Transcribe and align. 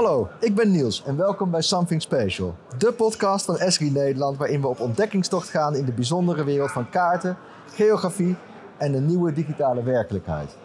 Hallo, 0.00 0.28
ik 0.38 0.54
ben 0.54 0.70
Niels 0.70 1.02
en 1.04 1.16
welkom 1.16 1.50
bij 1.50 1.62
Something 1.62 2.02
Special. 2.02 2.54
De 2.78 2.92
podcast 2.92 3.44
van 3.44 3.58
Esri 3.58 3.90
Nederland 3.90 4.36
waarin 4.36 4.60
we 4.60 4.66
op 4.66 4.80
ontdekkingstocht 4.80 5.48
gaan 5.48 5.74
in 5.74 5.84
de 5.84 5.92
bijzondere 5.92 6.44
wereld 6.44 6.70
van 6.70 6.90
kaarten, 6.90 7.36
geografie 7.74 8.36
en 8.78 8.92
de 8.92 9.00
nieuwe 9.00 9.32
digitale 9.32 9.82
werkelijkheid. 9.82 10.56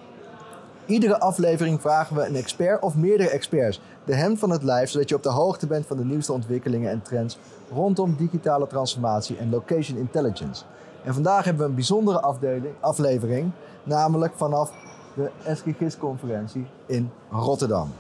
Iedere 0.86 1.20
aflevering 1.20 1.82
vragen 1.82 2.16
we 2.16 2.26
een 2.26 2.36
expert 2.36 2.82
of 2.82 2.96
meerdere 2.96 3.30
experts 3.30 3.82
de 4.06 4.16
hem 4.16 4.38
van 4.38 4.50
het 4.50 4.64
lijf, 4.64 4.90
zodat 4.90 5.10
je 5.10 5.16
op 5.16 5.24
de 5.24 5.30
hoogte 5.30 5.68
bent 5.68 5.86
van 5.86 5.98
de 5.98 6.06
nieuwste 6.06 6.34
ontwikkelingen 6.34 6.92
en 6.92 7.02
trends 7.02 7.38
rondom 7.72 8.16
digitale 8.18 8.68
transformatie 8.68 9.38
en 9.38 9.50
location 9.50 9.98
intelligence. 9.98 10.64
En 11.04 11.14
vandaag 11.14 11.46
hebben 11.46 11.64
we 11.64 11.70
een 11.70 11.76
bijzondere 11.76 12.22
afdeling, 12.22 12.74
aflevering, 12.80 13.52
namelijk 13.84 14.34
vanaf 14.36 14.72
de 15.14 15.30
Esri 15.44 15.76
GIS-conferentie 15.78 16.68
in 16.86 17.12
Rotterdam. 17.32 17.92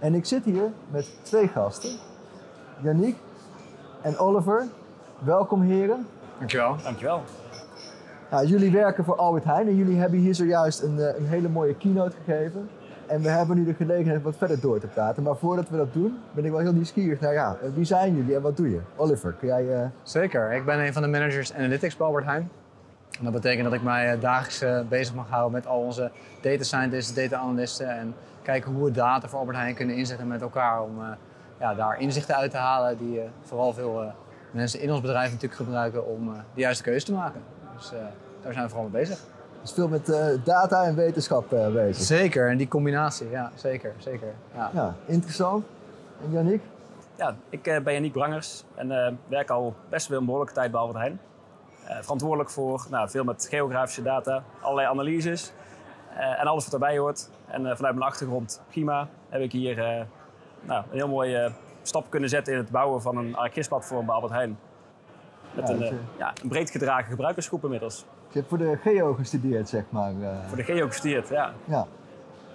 En 0.00 0.14
ik 0.14 0.24
zit 0.24 0.44
hier 0.44 0.70
met 0.90 1.10
twee 1.22 1.48
gasten, 1.48 1.90
Yannick 2.82 3.16
en 4.02 4.18
Oliver. 4.18 4.66
Welkom 5.18 5.62
heren. 5.62 6.06
Dankjewel. 6.38 6.76
Dankjewel. 6.82 7.22
Nou, 8.30 8.46
jullie 8.46 8.70
werken 8.72 9.04
voor 9.04 9.16
Albert 9.16 9.44
Heijn 9.44 9.68
en 9.68 9.76
jullie 9.76 9.98
hebben 9.98 10.18
hier 10.18 10.34
zojuist 10.34 10.82
een, 10.82 10.98
eh, 10.98 11.16
een 11.18 11.26
hele 11.26 11.48
mooie 11.48 11.74
keynote 11.74 12.16
gegeven. 12.24 12.68
En 13.06 13.22
we 13.22 13.28
hebben 13.28 13.56
nu 13.56 13.64
de 13.64 13.74
gelegenheid 13.74 14.22
wat 14.22 14.36
verder 14.36 14.60
door 14.60 14.80
te 14.80 14.86
praten. 14.86 15.22
Maar 15.22 15.36
voordat 15.36 15.68
we 15.68 15.76
dat 15.76 15.92
doen, 15.92 16.18
ben 16.32 16.44
ik 16.44 16.50
wel 16.50 16.60
heel 16.60 16.72
nieuwsgierig 16.72 17.20
naar 17.20 17.32
ja, 17.32 17.56
wie 17.74 17.84
zijn 17.84 18.16
jullie 18.16 18.34
en 18.34 18.42
wat 18.42 18.56
doe 18.56 18.70
je? 18.70 18.80
Oliver, 18.96 19.32
kun 19.32 19.48
jij... 19.48 19.74
eh, 19.82 19.86
Zeker. 20.02 20.52
Ik 20.52 20.64
ben 20.64 20.78
een 20.80 20.92
van 20.92 21.02
de 21.02 21.08
managers 21.08 21.54
Analytics 21.54 21.96
bij 21.96 22.06
Albert 22.06 22.24
Heijn. 22.24 22.50
En 23.20 23.26
dat 23.26 23.34
betekent 23.34 23.64
dat 23.64 23.72
ik 23.72 23.82
mij 23.82 24.12
eh, 24.12 24.20
dagelijks 24.20 24.60
eh, 24.62 24.80
bezig 24.88 25.14
mag 25.14 25.28
houden 25.28 25.52
met 25.52 25.66
al 25.66 25.80
onze 25.80 26.10
data 26.40 26.62
scientists, 26.62 27.14
data 27.14 27.36
analisten 27.36 27.88
en 27.98 28.14
kijken 28.42 28.72
hoe 28.72 28.84
we 28.84 28.90
data 28.90 29.28
voor 29.28 29.38
Albert 29.38 29.56
Heijn 29.56 29.74
kunnen 29.74 29.96
inzetten 29.96 30.26
met 30.26 30.40
elkaar 30.42 30.82
om 30.82 31.00
eh, 31.02 31.08
ja, 31.58 31.74
daar 31.74 32.00
inzichten 32.00 32.36
uit 32.36 32.50
te 32.50 32.56
halen 32.56 32.98
die 32.98 33.20
eh, 33.20 33.28
vooral 33.42 33.72
veel 33.72 34.02
eh, 34.02 34.08
mensen 34.50 34.80
in 34.80 34.90
ons 34.90 35.00
bedrijf 35.00 35.26
natuurlijk 35.32 35.60
gebruiken 35.60 36.06
om 36.06 36.28
eh, 36.28 36.34
de 36.54 36.60
juiste 36.60 36.82
keuze 36.82 37.04
te 37.06 37.12
maken. 37.12 37.42
Dus 37.76 37.92
eh, 37.92 37.98
daar 38.42 38.52
zijn 38.52 38.64
we 38.64 38.70
vooral 38.70 38.88
mee 38.90 39.00
bezig. 39.00 39.18
is 39.62 39.72
veel 39.72 39.88
met 39.88 40.08
eh, 40.08 40.26
data 40.44 40.84
en 40.84 40.94
wetenschap 40.94 41.52
eh, 41.52 41.72
bezig. 41.72 42.04
Zeker, 42.04 42.48
en 42.48 42.56
die 42.56 42.68
combinatie, 42.68 43.30
ja, 43.30 43.50
zeker, 43.54 43.92
zeker. 43.98 44.28
Ja. 44.54 44.70
Ja, 44.74 44.94
interessant. 45.06 45.64
En 46.24 46.30
Yannick? 46.30 46.62
Ja, 47.16 47.34
ik 47.48 47.66
eh, 47.66 47.80
ben 47.82 47.92
Yannick 47.92 48.12
Brangers 48.12 48.64
en 48.74 48.90
eh, 49.06 49.12
werk 49.28 49.50
al 49.50 49.74
best 49.88 50.08
wel 50.08 50.18
een 50.18 50.24
behoorlijke 50.24 50.54
tijd 50.54 50.70
bij 50.70 50.80
Albert 50.80 50.98
Heijn. 50.98 51.20
Eh, 51.90 51.96
verantwoordelijk 52.00 52.50
voor 52.50 52.86
nou, 52.90 53.08
veel 53.10 53.24
met 53.24 53.46
geografische 53.50 54.02
data, 54.02 54.42
allerlei 54.60 54.88
analyses 54.88 55.52
eh, 56.16 56.40
en 56.40 56.46
alles 56.46 56.62
wat 56.62 56.70
daarbij 56.80 56.98
hoort. 56.98 57.30
En 57.46 57.66
eh, 57.66 57.76
vanuit 57.76 57.94
mijn 57.94 58.08
achtergrond 58.10 58.62
GIMA 58.70 59.08
heb 59.28 59.40
ik 59.40 59.52
hier 59.52 59.76
nou, 60.60 60.82
een 60.90 60.96
heel 60.96 61.08
mooie 61.08 61.52
stap 61.82 62.04
kunnen 62.08 62.28
zetten 62.28 62.52
in 62.52 62.58
het 62.58 62.70
bouwen 62.70 63.02
van 63.02 63.16
een 63.16 63.36
ArcGIS-platform 63.36 64.06
bij 64.06 64.14
Albert 64.14 64.32
Heijn. 64.32 64.58
Met 65.54 65.68
Ja, 65.68 65.74
een, 65.74 65.98
ja, 66.18 66.32
een 66.42 66.48
breed 66.48 66.70
gedragen 66.70 67.10
gebruikersgroep 67.10 67.62
inmiddels. 67.64 68.04
Je 68.28 68.38
hebt 68.38 68.48
voor 68.48 68.58
de 68.58 68.78
geo 68.82 69.14
gestudeerd, 69.14 69.68
zeg 69.68 69.84
maar. 69.88 70.12
Voor 70.46 70.56
de 70.56 70.64
geo 70.64 70.86
gestudeerd, 70.86 71.28
ja. 71.28 71.52
ja. 71.64 71.86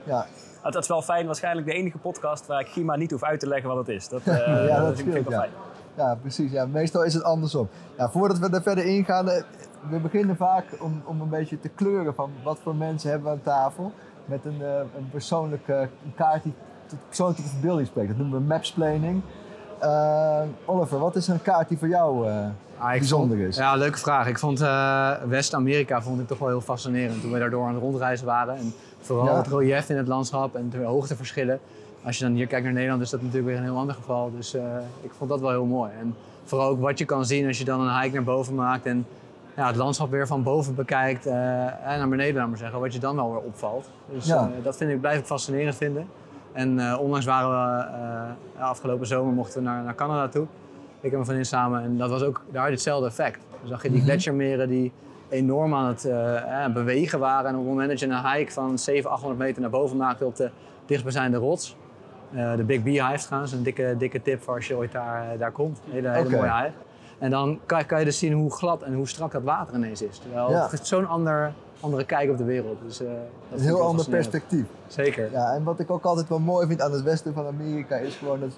ja. 0.03 0.25
Dat 0.63 0.75
is 0.75 0.87
wel 0.87 1.01
fijn, 1.01 1.25
waarschijnlijk 1.25 1.67
de 1.67 1.73
enige 1.73 1.97
podcast 1.97 2.45
waar 2.47 2.59
ik 2.59 2.67
GIMA 2.67 2.95
niet 2.95 3.11
hoef 3.11 3.23
uit 3.23 3.39
te 3.39 3.47
leggen 3.47 3.69
wat 3.69 3.77
het 3.77 3.87
is. 3.87 4.09
Dat, 4.09 4.21
Ja, 4.25 4.33
dat 4.35 4.45
vind 4.45 4.99
ik- 4.99 5.05
vind 5.05 5.07
ik 5.07 5.11
scheelt, 5.11 5.27
wel 5.27 5.39
fijn. 5.39 5.51
Ja, 5.97 6.15
precies. 6.21 6.51
Ja, 6.51 6.65
meestal 6.65 7.03
is 7.03 7.13
het 7.13 7.23
andersom. 7.23 7.67
Ja, 7.97 8.09
voordat 8.09 8.39
we 8.39 8.49
er 8.49 8.61
verder 8.61 8.85
ingaan, 8.85 9.29
eh, 9.29 9.43
we 9.89 9.99
beginnen 9.99 10.35
vaak 10.35 10.65
om, 10.81 11.01
om 11.05 11.21
een 11.21 11.29
beetje 11.29 11.59
te 11.59 11.69
kleuren 11.69 12.15
van 12.15 12.31
wat 12.43 12.59
voor 12.63 12.75
mensen 12.75 13.09
hebben 13.09 13.27
we 13.27 13.33
aan 13.35 13.41
tafel. 13.43 13.91
Met 14.25 14.45
een, 14.45 14.61
eh, 14.61 14.75
een 14.97 15.09
persoonlijke 15.11 15.73
een 16.05 16.13
kaart 16.15 16.43
die 16.43 16.53
tot 16.87 16.99
persoonlijk 17.07 17.37
tot 17.39 17.47
de 17.47 17.53
verbeelding 17.53 17.87
spreekt. 17.87 18.07
Dat 18.07 18.17
noemen 18.17 18.39
we 18.39 18.45
mapsplaining. 18.45 19.21
Eh, 19.79 20.41
Oliver, 20.65 20.99
wat 20.99 21.15
is 21.15 21.27
een 21.27 21.41
kaart 21.41 21.69
die 21.69 21.77
voor 21.77 21.87
jou 21.87 22.27
Ah, 22.77 22.89
bijzonder 22.89 23.37
vond- 23.37 23.49
is? 23.49 23.57
Ja, 23.57 23.75
leuke 23.75 23.97
vraag. 23.97 24.27
Ik 24.27 24.39
vond 24.39 24.59
West-Amerika 25.27 26.01
vond 26.01 26.19
ik 26.21 26.27
toch 26.27 26.39
wel 26.39 26.47
heel 26.47 26.61
fascinerend 26.61 27.21
toen 27.21 27.31
we 27.31 27.39
daardoor 27.39 27.65
aan 27.67 27.73
het 27.73 27.81
rondreizen 27.83 28.25
waren. 28.25 28.55
En 28.55 28.73
vooral 28.99 29.25
Ja. 29.25 29.35
het 29.37 29.47
relief 29.47 29.89
in 29.89 29.97
het 29.97 30.07
landschap 30.07 30.55
en 30.55 30.69
de 30.69 30.83
hoogteverschillen. 30.83 31.59
Als 32.05 32.17
je 32.17 32.23
dan 32.23 32.33
hier 32.33 32.47
kijkt 32.47 32.65
naar 32.65 32.73
Nederland 32.73 33.01
is 33.01 33.09
dat 33.09 33.21
natuurlijk 33.21 33.47
weer 33.47 33.57
een 33.57 33.63
heel 33.63 33.77
ander 33.77 33.95
geval. 33.95 34.31
Dus 34.35 34.53
eh, 34.53 34.63
ik 35.01 35.11
vond 35.17 35.29
dat 35.29 35.39
wel 35.39 35.49
heel 35.49 35.65
mooi. 35.65 35.91
En 35.99 36.15
vooral 36.43 36.67
ook 36.69 36.81
wat 36.81 36.97
je 36.97 37.05
kan 37.05 37.25
zien 37.25 37.47
als 37.47 37.57
je 37.57 37.63
dan 37.65 37.81
een 37.81 37.99
hike 38.01 38.13
naar 38.15 38.23
boven 38.23 38.55
maakt 38.55 38.85
en 38.85 39.05
ja, 39.55 39.67
het 39.67 39.75
landschap 39.75 40.09
weer 40.11 40.27
van 40.27 40.43
boven 40.43 40.75
bekijkt 40.75 41.25
eh, 41.25 41.65
en 41.65 41.97
naar 41.99 42.09
beneden, 42.09 42.35
laat 42.35 42.47
maar 42.49 42.57
zeggen. 42.57 42.79
Wat 42.79 42.93
je 42.93 42.99
dan 42.99 43.15
wel 43.15 43.31
weer 43.31 43.41
opvalt. 43.41 43.89
Dus 44.13 44.25
Ja. 44.25 44.35
eh, 44.57 44.63
dat 44.63 44.77
vind 44.77 44.91
ik, 44.91 44.99
blijf 45.01 45.19
ik 45.19 45.25
fascinerend 45.25 45.75
vinden. 45.75 46.07
En 46.51 46.97
onlangs 46.97 47.25
waren 47.25 47.49
we, 47.49 48.61
afgelopen 48.61 49.07
zomer 49.07 49.33
mochten 49.33 49.59
we 49.63 49.69
naar, 49.69 49.83
naar 49.83 49.95
Canada 49.95 50.27
toe. 50.27 50.45
Ik 50.99 51.09
en 51.09 51.11
mijn 51.11 51.25
vriendin 51.25 51.45
samen. 51.45 51.83
En 51.83 51.97
dat 51.97 52.09
was 52.09 52.21
ook, 52.23 52.41
daar 52.47 52.57
had 52.59 52.67
je 52.67 52.73
hetzelfde 52.73 53.07
effect. 53.07 53.39
Dan 53.59 53.69
zag 53.69 53.83
je 53.83 53.91
die 53.91 54.01
gletsjermeren 54.01 54.69
die 54.69 54.91
enorm 55.29 55.73
aan 55.73 55.85
het 55.87 56.73
bewegen 56.73 57.19
waren. 57.19 57.45
En 57.49 57.53
op 57.55 57.59
het 57.61 57.69
moment 57.69 57.89
dat 57.89 57.99
je 57.99 58.05
een 58.07 58.31
hike 58.31 58.51
van 58.51 58.77
700, 58.79 59.05
800 59.15 59.39
meter 59.39 59.61
naar 59.61 59.69
boven 59.69 59.97
maakte 59.97 60.25
op 60.25 60.35
de 60.35 60.49
dichtstbijzijnde 60.85 61.37
rots. 61.37 61.75
Eh, 62.35 62.55
de 62.55 62.63
Big 62.63 62.83
Beehive 62.83 63.25
trouwens, 63.25 63.51
een 63.51 63.63
dikke, 63.63 63.95
dikke 63.97 64.21
tip 64.21 64.41
voor 64.43 64.55
als 64.55 64.67
je 64.67 64.75
ooit 64.75 64.91
daar, 64.91 65.31
eh, 65.31 65.39
daar 65.39 65.51
komt. 65.51 65.79
Hele, 65.89 66.09
hele 66.09 66.29
mooie 66.29 66.53
hive. 66.53 66.71
En 67.19 67.29
dan 67.29 67.59
kan, 67.65 67.85
kan 67.85 67.99
je 67.99 68.05
dus 68.05 68.19
zien 68.19 68.33
hoe 68.33 68.51
glad 68.51 68.81
en 68.81 68.93
hoe 68.93 69.07
strak 69.07 69.31
dat 69.31 69.43
water 69.43 69.75
ineens 69.75 70.01
is. 70.01 70.17
Terwijl 70.17 70.49
Ja. 70.49 70.67
het 70.71 70.87
zo'n 70.87 71.07
ander, 71.07 71.53
andere 71.79 72.05
kijk 72.05 72.29
op 72.29 72.37
de 72.37 72.43
wereld. 72.43 72.77
Dus, 72.83 73.01
eh, 73.01 73.07
dat 73.49 73.59
Een 73.59 73.65
heel 73.65 73.81
ander 73.81 74.09
perspectief. 74.09 74.65
Zeker. 74.87 75.31
Ja, 75.31 75.53
en 75.53 75.63
wat 75.63 75.79
ik 75.79 75.89
ook 75.91 76.03
altijd 76.03 76.29
wel 76.29 76.39
mooi 76.39 76.67
vind 76.67 76.81
aan 76.81 76.91
het 76.91 77.03
westen 77.03 77.33
van 77.33 77.45
Amerika 77.47 77.95
is 77.95 78.15
gewoon 78.15 78.39
dat 78.39 78.57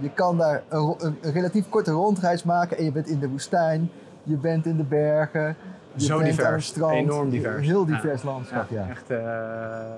je 0.00 0.10
kan 0.10 0.38
daar 0.38 0.62
een, 0.68 0.94
een, 0.98 1.16
een 1.20 1.32
relatief 1.32 1.68
korte 1.68 1.90
rondreis 1.90 2.42
maken 2.42 2.78
en 2.78 2.84
je 2.84 2.92
bent 2.92 3.08
in 3.08 3.18
de 3.18 3.28
woestijn, 3.28 3.90
je 4.22 4.36
bent 4.36 4.66
in 4.66 4.76
de 4.76 4.82
bergen, 4.84 5.56
Zo 5.96 6.18
divers. 6.22 6.46
aan 6.46 6.52
het 6.52 6.62
strand. 6.62 6.92
Enorm 6.94 7.30
divers. 7.30 7.66
Heel 7.66 7.86
Ja. 7.88 7.94
divers 7.94 8.22
landschap, 8.22 8.70
ja. 8.70 8.86
Echt 8.90 9.10
eh, 9.10 9.18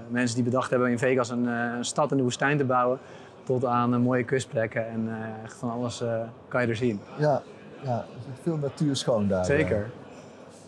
mensen 0.09 0.35
die 0.35 0.45
bedacht 0.45 0.71
hebben 0.71 0.91
in 0.91 0.99
Vegas 0.99 1.31
een, 1.31 1.49
eh, 1.49 1.77
een 1.77 1.85
stad 1.85 2.11
in 2.11 2.17
de 2.17 2.23
woestijn 2.23 2.59
te 2.59 2.65
bouwen. 2.65 2.99
Tot 3.45 3.65
aan 3.65 3.95
eh, 3.95 4.01
mooie 4.01 4.25
kustplekken. 4.25 4.89
En 4.89 5.09
eh, 5.09 5.45
echt 5.45 5.55
van 5.55 5.71
alles 5.71 6.01
eh, 6.01 6.21
kan 6.49 6.63
je 6.63 6.69
er 6.69 6.77
zien. 6.77 7.01
Ja, 7.19 7.43
ja, 7.83 8.05
veel 8.43 8.57
natuur 8.57 8.97
schoon 8.97 9.29
daar. 9.29 9.45
Zeker. 9.45 9.91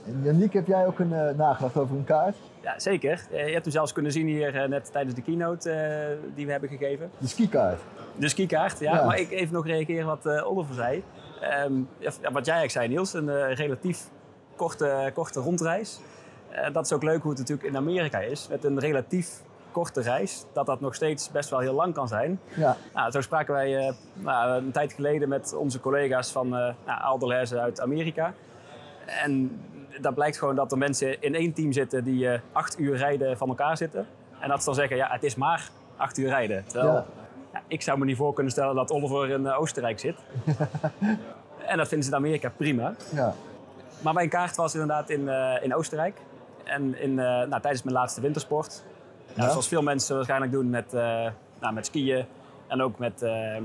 En 0.06 0.20
Yannick, 0.22 0.52
heb 0.52 0.66
jij 0.66 0.86
ook 0.86 0.98
een 0.98 1.36
nagedacht 1.36 1.76
over 1.76 1.96
een 1.96 2.04
kaart? 2.04 2.36
Ja, 2.62 2.78
zeker. 2.78 3.20
Eh, 3.32 3.46
Je 3.46 3.52
hebt 3.52 3.64
hem 3.64 3.72
zelfs 3.72 3.92
kunnen 3.92 4.12
zien 4.12 4.26
hier 4.26 4.68
net 4.68 4.92
tijdens 4.92 5.14
de 5.14 5.22
keynote 5.22 5.70
eh, 5.70 6.16
die 6.34 6.46
we 6.46 6.50
hebben 6.52 6.68
gegeven. 6.68 7.10
De 7.18 7.26
skikaart. 7.28 7.80
De 8.16 8.28
skikaart, 8.28 8.78
ja. 8.78 8.94
Ja. 8.94 9.04
Maar 9.04 9.18
ik 9.18 9.30
even 9.30 9.54
nog 9.54 9.66
reageren 9.66 10.06
wat 10.06 10.26
eh 10.26 10.50
Oliver 10.50 10.74
zei. 10.74 11.02
Ehm, 11.40 11.72
ja, 11.98 12.10
wat 12.32 12.46
jij 12.46 12.54
eigenlijk 12.56 12.70
zei, 12.70 12.88
Niels, 12.88 13.14
een 13.14 13.54
relatief 13.54 14.08
korte, 14.58 15.10
korte 15.14 15.40
rondreis. 15.40 16.00
Dat 16.72 16.84
is 16.84 16.92
ook 16.92 17.02
leuk 17.02 17.22
hoe 17.22 17.30
het 17.30 17.38
natuurlijk 17.40 17.68
in 17.68 17.76
Amerika 17.76 18.18
is. 18.18 18.48
Met 18.48 18.64
een 18.64 18.78
relatief 18.78 19.42
korte 19.72 20.00
reis, 20.00 20.44
dat 20.52 20.66
dat 20.66 20.80
nog 20.80 20.94
steeds 20.94 21.30
best 21.30 21.50
wel 21.50 21.58
heel 21.58 21.74
lang 21.74 21.94
kan 21.94 22.08
zijn. 22.08 22.40
Ja, 22.54 22.76
Nou, 22.94 23.10
zo 23.10 23.20
spraken 23.20 23.54
wij 23.54 23.76
eh, 23.78 23.94
nou, 24.14 24.62
een 24.62 24.70
tijd 24.70 24.92
geleden 24.92 25.28
met 25.28 25.54
onze 25.54 25.80
collega's 25.80 26.30
van 26.32 26.74
Alderlezen 26.84 27.60
uit 27.60 27.80
Amerika. 27.80 28.34
En 29.06 29.60
dat 30.00 30.14
blijkt 30.14 30.38
gewoon 30.38 30.54
dat 30.54 30.72
er 30.72 30.78
mensen 30.78 31.22
in 31.22 31.34
één 31.34 31.52
team 31.52 31.72
zitten 31.72 32.04
die 32.04 32.28
eh, 32.28 32.40
acht 32.52 32.78
uur 32.78 32.96
rijden 32.96 33.36
van 33.38 33.48
elkaar 33.48 33.76
zitten. 33.76 34.06
En 34.40 34.48
dat 34.48 34.58
ze 34.58 34.64
dan 34.64 34.74
zeggen, 34.74 34.96
ja, 34.96 35.08
het 35.10 35.22
is 35.22 35.34
maar 35.34 35.70
acht 35.96 36.18
uur 36.18 36.28
rijden. 36.28 36.64
Terwijl, 36.66 36.92
Ja. 36.92 37.04
ja, 37.52 37.62
ik 37.66 37.82
zou 37.82 37.98
me 37.98 38.04
niet 38.04 38.16
voor 38.16 38.32
kunnen 38.32 38.52
stellen 38.52 38.74
dat 38.74 38.90
Oliver 38.90 39.30
in 39.30 39.48
Oostenrijk 39.50 39.98
zit. 39.98 40.16
en 41.70 41.76
dat 41.76 41.88
vinden 41.88 42.06
ze 42.06 42.10
in 42.10 42.16
Amerika 42.16 42.52
prima. 42.56 42.94
ja. 43.14 43.34
Maar 44.02 44.14
mijn 44.14 44.28
kaart 44.28 44.56
was 44.56 44.72
inderdaad 44.72 45.10
in, 45.10 45.28
eh, 45.28 45.62
in 45.62 45.74
Oostenrijk. 45.74 46.20
En 46.64 47.00
in, 47.00 47.18
eh, 47.18 47.24
nou, 47.24 47.60
tijdens 47.60 47.82
mijn 47.82 47.96
laatste 47.96 48.20
wintersport. 48.20 48.82
Ja. 49.34 49.50
Zoals 49.50 49.68
veel 49.68 49.82
mensen 49.82 50.14
waarschijnlijk 50.14 50.52
doen 50.52 50.70
met, 50.70 50.94
eh, 50.94 51.26
nou, 51.60 51.74
met 51.74 51.86
skiën. 51.86 52.24
En 52.66 52.82
ook 52.82 52.98
met 52.98 53.22
eh, 53.22 53.56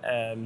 ehm, 0.00 0.38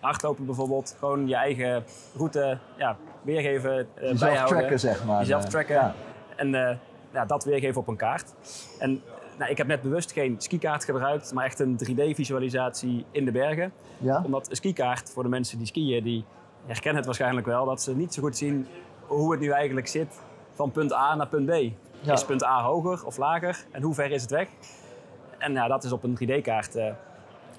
hardlopen 0.00 0.46
bijvoorbeeld. 0.46 0.96
Gewoon 0.98 1.28
je 1.28 1.34
eigen 1.34 1.84
route 2.16 2.58
ja, 2.76 2.96
weergeven, 3.22 3.78
eh, 3.78 3.86
Jezelf 3.94 4.18
bijhouden. 4.18 4.58
tracken, 4.58 4.80
zeg 4.80 5.04
maar. 5.04 5.20
Jezelf 5.20 5.44
tracken. 5.44 5.74
Ja. 5.74 5.94
En 6.36 6.78
ja, 7.12 7.24
dat 7.26 7.44
weergeven 7.44 7.80
op 7.80 7.88
een 7.88 7.96
kaart. 7.96 8.34
En 8.78 9.02
nou, 9.38 9.50
ik 9.50 9.58
heb 9.58 9.66
net 9.66 9.82
bewust 9.82 10.12
geen 10.12 10.34
skikaart 10.38 10.84
gebruikt, 10.84 11.32
maar 11.32 11.44
echt 11.44 11.58
een 11.58 11.76
3D-visualisatie 11.76 13.04
in 13.10 13.24
de 13.24 13.32
bergen. 13.32 13.72
Ja? 13.98 14.22
Omdat 14.24 14.50
een 14.50 14.56
skikaart, 14.56 15.10
voor 15.10 15.22
de 15.22 15.28
mensen 15.28 15.58
die 15.58 15.66
skiën, 15.66 16.04
die 16.04 16.24
herkennen 16.66 16.96
het 16.96 17.06
waarschijnlijk 17.06 17.46
wel, 17.46 17.64
dat 17.64 17.82
ze 17.82 17.94
niet 17.96 18.14
zo 18.14 18.22
goed 18.22 18.36
zien 18.36 18.66
hoe 19.06 19.30
het 19.30 19.40
nu 19.40 19.48
eigenlijk 19.50 19.86
zit 19.88 20.08
van 20.54 20.70
punt 20.70 20.92
A 20.92 21.14
naar 21.14 21.26
punt 21.28 21.46
B. 21.46 21.52
Ja. 22.00 22.12
Is 22.12 22.24
punt 22.24 22.44
A 22.44 22.62
hoger 22.62 23.06
of 23.06 23.16
lager 23.16 23.64
en 23.70 23.82
hoe 23.82 23.94
ver 23.94 24.10
is 24.10 24.22
het 24.22 24.30
weg? 24.30 24.48
En 25.38 25.52
ja, 25.52 25.68
dat 25.68 25.84
is 25.84 25.92
op 25.92 26.02
een 26.02 26.18
3D-kaart 26.22 26.74
eh, 26.76 26.92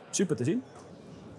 super 0.10 0.36
te 0.36 0.44
zien. 0.44 0.64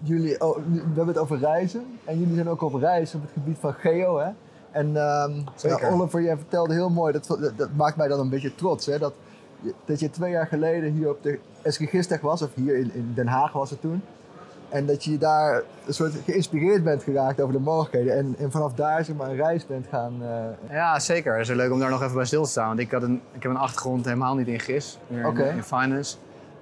jullie, 0.02 0.40
oh, 0.40 0.56
we 0.56 0.62
hebben 0.84 1.06
het 1.06 1.18
over 1.18 1.38
reizen. 1.38 1.98
En 2.04 2.18
jullie 2.18 2.34
zijn 2.34 2.48
ook 2.48 2.62
op 2.62 2.74
reis 2.74 3.14
op 3.14 3.22
het 3.22 3.30
gebied 3.32 3.58
van 3.60 3.72
geo, 3.72 4.18
hè? 4.18 4.30
En 4.70 4.96
ehm, 4.96 5.32
ja, 5.68 5.88
Oliver, 5.90 6.22
jij 6.22 6.36
vertelde 6.36 6.74
heel 6.74 6.90
mooi, 6.90 7.12
dat, 7.12 7.26
dat, 7.26 7.52
dat 7.56 7.68
maakt 7.76 7.96
mij 7.96 8.08
dan 8.08 8.20
een 8.20 8.28
beetje 8.28 8.54
trots, 8.54 8.86
hè? 8.86 8.98
Dat 8.98 9.12
je- 9.60 9.74
dat 9.84 10.00
je 10.00 10.10
twee 10.10 10.30
jaar 10.30 10.46
geleden 10.46 10.92
hier 10.92 11.08
op 11.10 11.22
de 11.22 11.38
Esri 11.62 11.86
Gistech 11.86 12.20
was, 12.20 12.42
of 12.42 12.54
hier 12.54 12.76
in, 12.76 12.90
in 12.94 13.12
Den 13.14 13.26
Haag 13.26 13.52
was 13.52 13.70
het 13.70 13.80
toen. 13.80 14.02
En 14.74 14.86
dat 14.86 15.04
je 15.04 15.18
daar 15.18 15.62
een 15.86 15.94
soort 15.94 16.12
geïnspireerd 16.24 16.84
bent 16.84 17.02
geraakt 17.02 17.40
over 17.40 17.52
de 17.54 17.60
mogelijkheden. 17.60 18.16
En, 18.16 18.34
en 18.38 18.50
vanaf 18.50 18.74
daar 18.74 19.04
zeg 19.04 19.16
maar, 19.16 19.28
een 19.28 19.36
reis 19.36 19.66
bent 19.66 19.86
gaan. 19.90 20.12
eh, 20.22 20.74
Ja, 20.76 20.98
zeker. 20.98 21.32
Het 21.32 21.40
is 21.42 21.48
wel 21.48 21.56
leuk 21.56 21.72
om 21.72 21.78
daar 21.78 21.90
nog 21.90 22.02
even 22.02 22.14
bij 22.14 22.24
stil 22.24 22.42
te 22.42 22.50
staan. 22.50 22.66
Want 22.66 22.78
ik, 22.78 22.90
had 22.90 23.02
een, 23.02 23.20
ik 23.32 23.42
heb 23.42 23.50
een 23.52 23.56
achtergrond 23.56 24.04
helemaal 24.04 24.34
niet 24.34 24.46
in 24.48 24.60
GIS, 24.60 24.98
meer 25.06 25.26
in, 25.26 25.56
in 25.56 25.62
finance. 25.62 26.16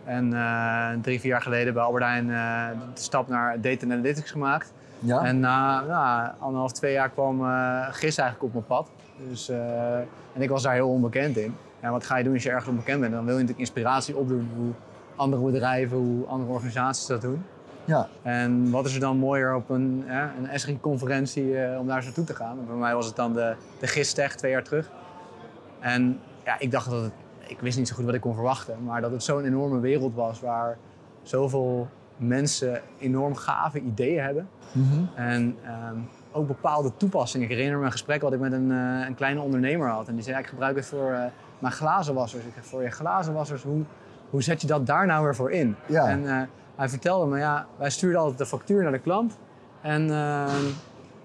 En 0.04 0.32
eh, 0.32 0.88
drie, 1.02 1.20
vier 1.20 1.30
jaar 1.30 1.42
geleden 1.42 1.74
bij 1.74 1.82
Albert 1.82 2.04
Heijn 2.04 2.30
eh, 2.30 2.66
de 2.94 3.00
stap 3.00 3.28
naar 3.28 3.60
data 3.60 3.86
analytics 3.86 4.30
gemaakt. 4.30 4.72
ja? 4.98 5.24
En 5.24 5.40
na 5.40 5.80
nou, 5.80 6.30
anderhalf, 6.38 6.72
twee 6.72 6.92
jaar 6.92 7.10
kwam 7.10 7.40
GIS 7.90 8.16
eigenlijk 8.16 8.42
op 8.42 8.52
mijn 8.52 8.66
pad. 8.66 8.88
Dus, 9.28 9.48
en 10.34 10.42
ik 10.42 10.48
was 10.48 10.62
daar 10.62 10.74
heel 10.74 10.88
onbekend 10.88 11.36
in. 11.36 11.54
Ja, 11.82 11.90
wat 11.90 12.06
ga 12.06 12.16
je 12.16 12.24
doen 12.24 12.32
als 12.32 12.42
je 12.42 12.50
ergens 12.50 12.68
onbekend 12.68 13.00
bent? 13.00 13.12
Dan 13.12 13.24
wil 13.24 13.32
je 13.34 13.40
natuurlijk 13.40 13.68
inspiratie 13.68 14.16
opdoen 14.16 14.50
hoe 14.56 14.72
andere 15.16 15.42
bedrijven, 15.42 15.96
hoe 15.96 16.26
andere 16.26 16.52
organisaties 16.52 17.06
dat 17.06 17.20
doen. 17.20 17.44
Ja. 17.84 18.08
En 18.22 18.70
wat 18.70 18.86
is 18.86 18.94
er 18.94 19.00
dan 19.00 19.16
mooier 19.16 19.54
op 19.54 19.70
een, 19.70 20.02
hè, 20.06 20.22
een 20.38 20.48
Esri-conferentie 20.48 21.58
eh, 21.58 21.78
om 21.78 21.86
daar 21.86 21.96
eens 21.96 22.04
naartoe 22.04 22.24
te 22.24 22.34
gaan? 22.34 22.58
Bij 22.66 22.76
mij 22.76 22.94
was 22.94 23.06
het 23.06 23.16
dan 23.16 23.32
de, 23.32 23.54
de 23.80 23.86
GIS-tech 23.86 24.34
twee 24.34 24.50
jaar 24.50 24.62
terug. 24.62 24.90
En 25.80 26.20
ja, 26.44 26.58
ik 26.58 26.70
dacht 26.70 26.90
dat 26.90 27.02
het, 27.02 27.12
ik 27.46 27.60
wist 27.60 27.78
niet 27.78 27.88
zo 27.88 27.94
goed 27.94 28.04
wat 28.04 28.14
ik 28.14 28.20
kon 28.20 28.34
verwachten, 28.34 28.84
maar 28.84 29.00
dat 29.00 29.10
het 29.10 29.22
zo'n 29.22 29.44
enorme 29.44 29.80
wereld 29.80 30.14
was 30.14 30.40
waar 30.40 30.76
zoveel 31.22 31.88
mensen 32.16 32.80
enorm 32.98 33.34
gave 33.34 33.80
ideeën 33.80 34.22
hebben. 34.22 34.48
Mhm. 34.72 35.04
En 35.14 35.56
ehm, 35.64 35.96
ook 36.32 36.46
bepaalde 36.46 36.92
toepassingen. 36.96 37.48
Ik 37.48 37.54
herinner 37.54 37.78
me 37.78 37.84
een 37.84 37.92
gesprek 37.92 38.22
wat 38.22 38.32
ik 38.32 38.40
met 38.40 38.52
een, 38.52 38.70
eh, 38.70 39.06
een 39.06 39.14
kleine 39.14 39.40
ondernemer 39.40 39.88
had. 39.88 40.08
En 40.08 40.14
die 40.14 40.22
zei, 40.22 40.36
ja, 40.36 40.42
ik 40.42 40.48
gebruik 40.48 40.76
het 40.76 40.86
voor 40.86 41.12
eh, 41.12 41.24
mijn 41.58 41.72
glazenwassers. 41.72 42.44
Ik 42.44 42.52
zeg, 42.54 42.66
voor 42.66 42.82
je 42.82 42.90
glazenwassers, 42.90 43.62
hoe, 43.62 43.82
hoe 44.30 44.42
zet 44.42 44.60
je 44.60 44.66
dat 44.66 44.86
daar 44.86 45.06
nou 45.06 45.24
weer 45.24 45.34
voor 45.34 45.50
in? 45.50 45.76
Ja. 45.86 46.08
En 46.08 46.48
hij 46.76 46.88
vertelde 46.88 47.26
me, 47.26 47.38
ja, 47.38 47.66
wij 47.76 47.90
stuurden 47.90 48.20
altijd 48.20 48.38
de 48.38 48.46
factuur 48.46 48.82
naar 48.82 48.92
de 48.92 48.98
klant. 48.98 49.36
En 49.80 50.10
ehm, 50.10 50.64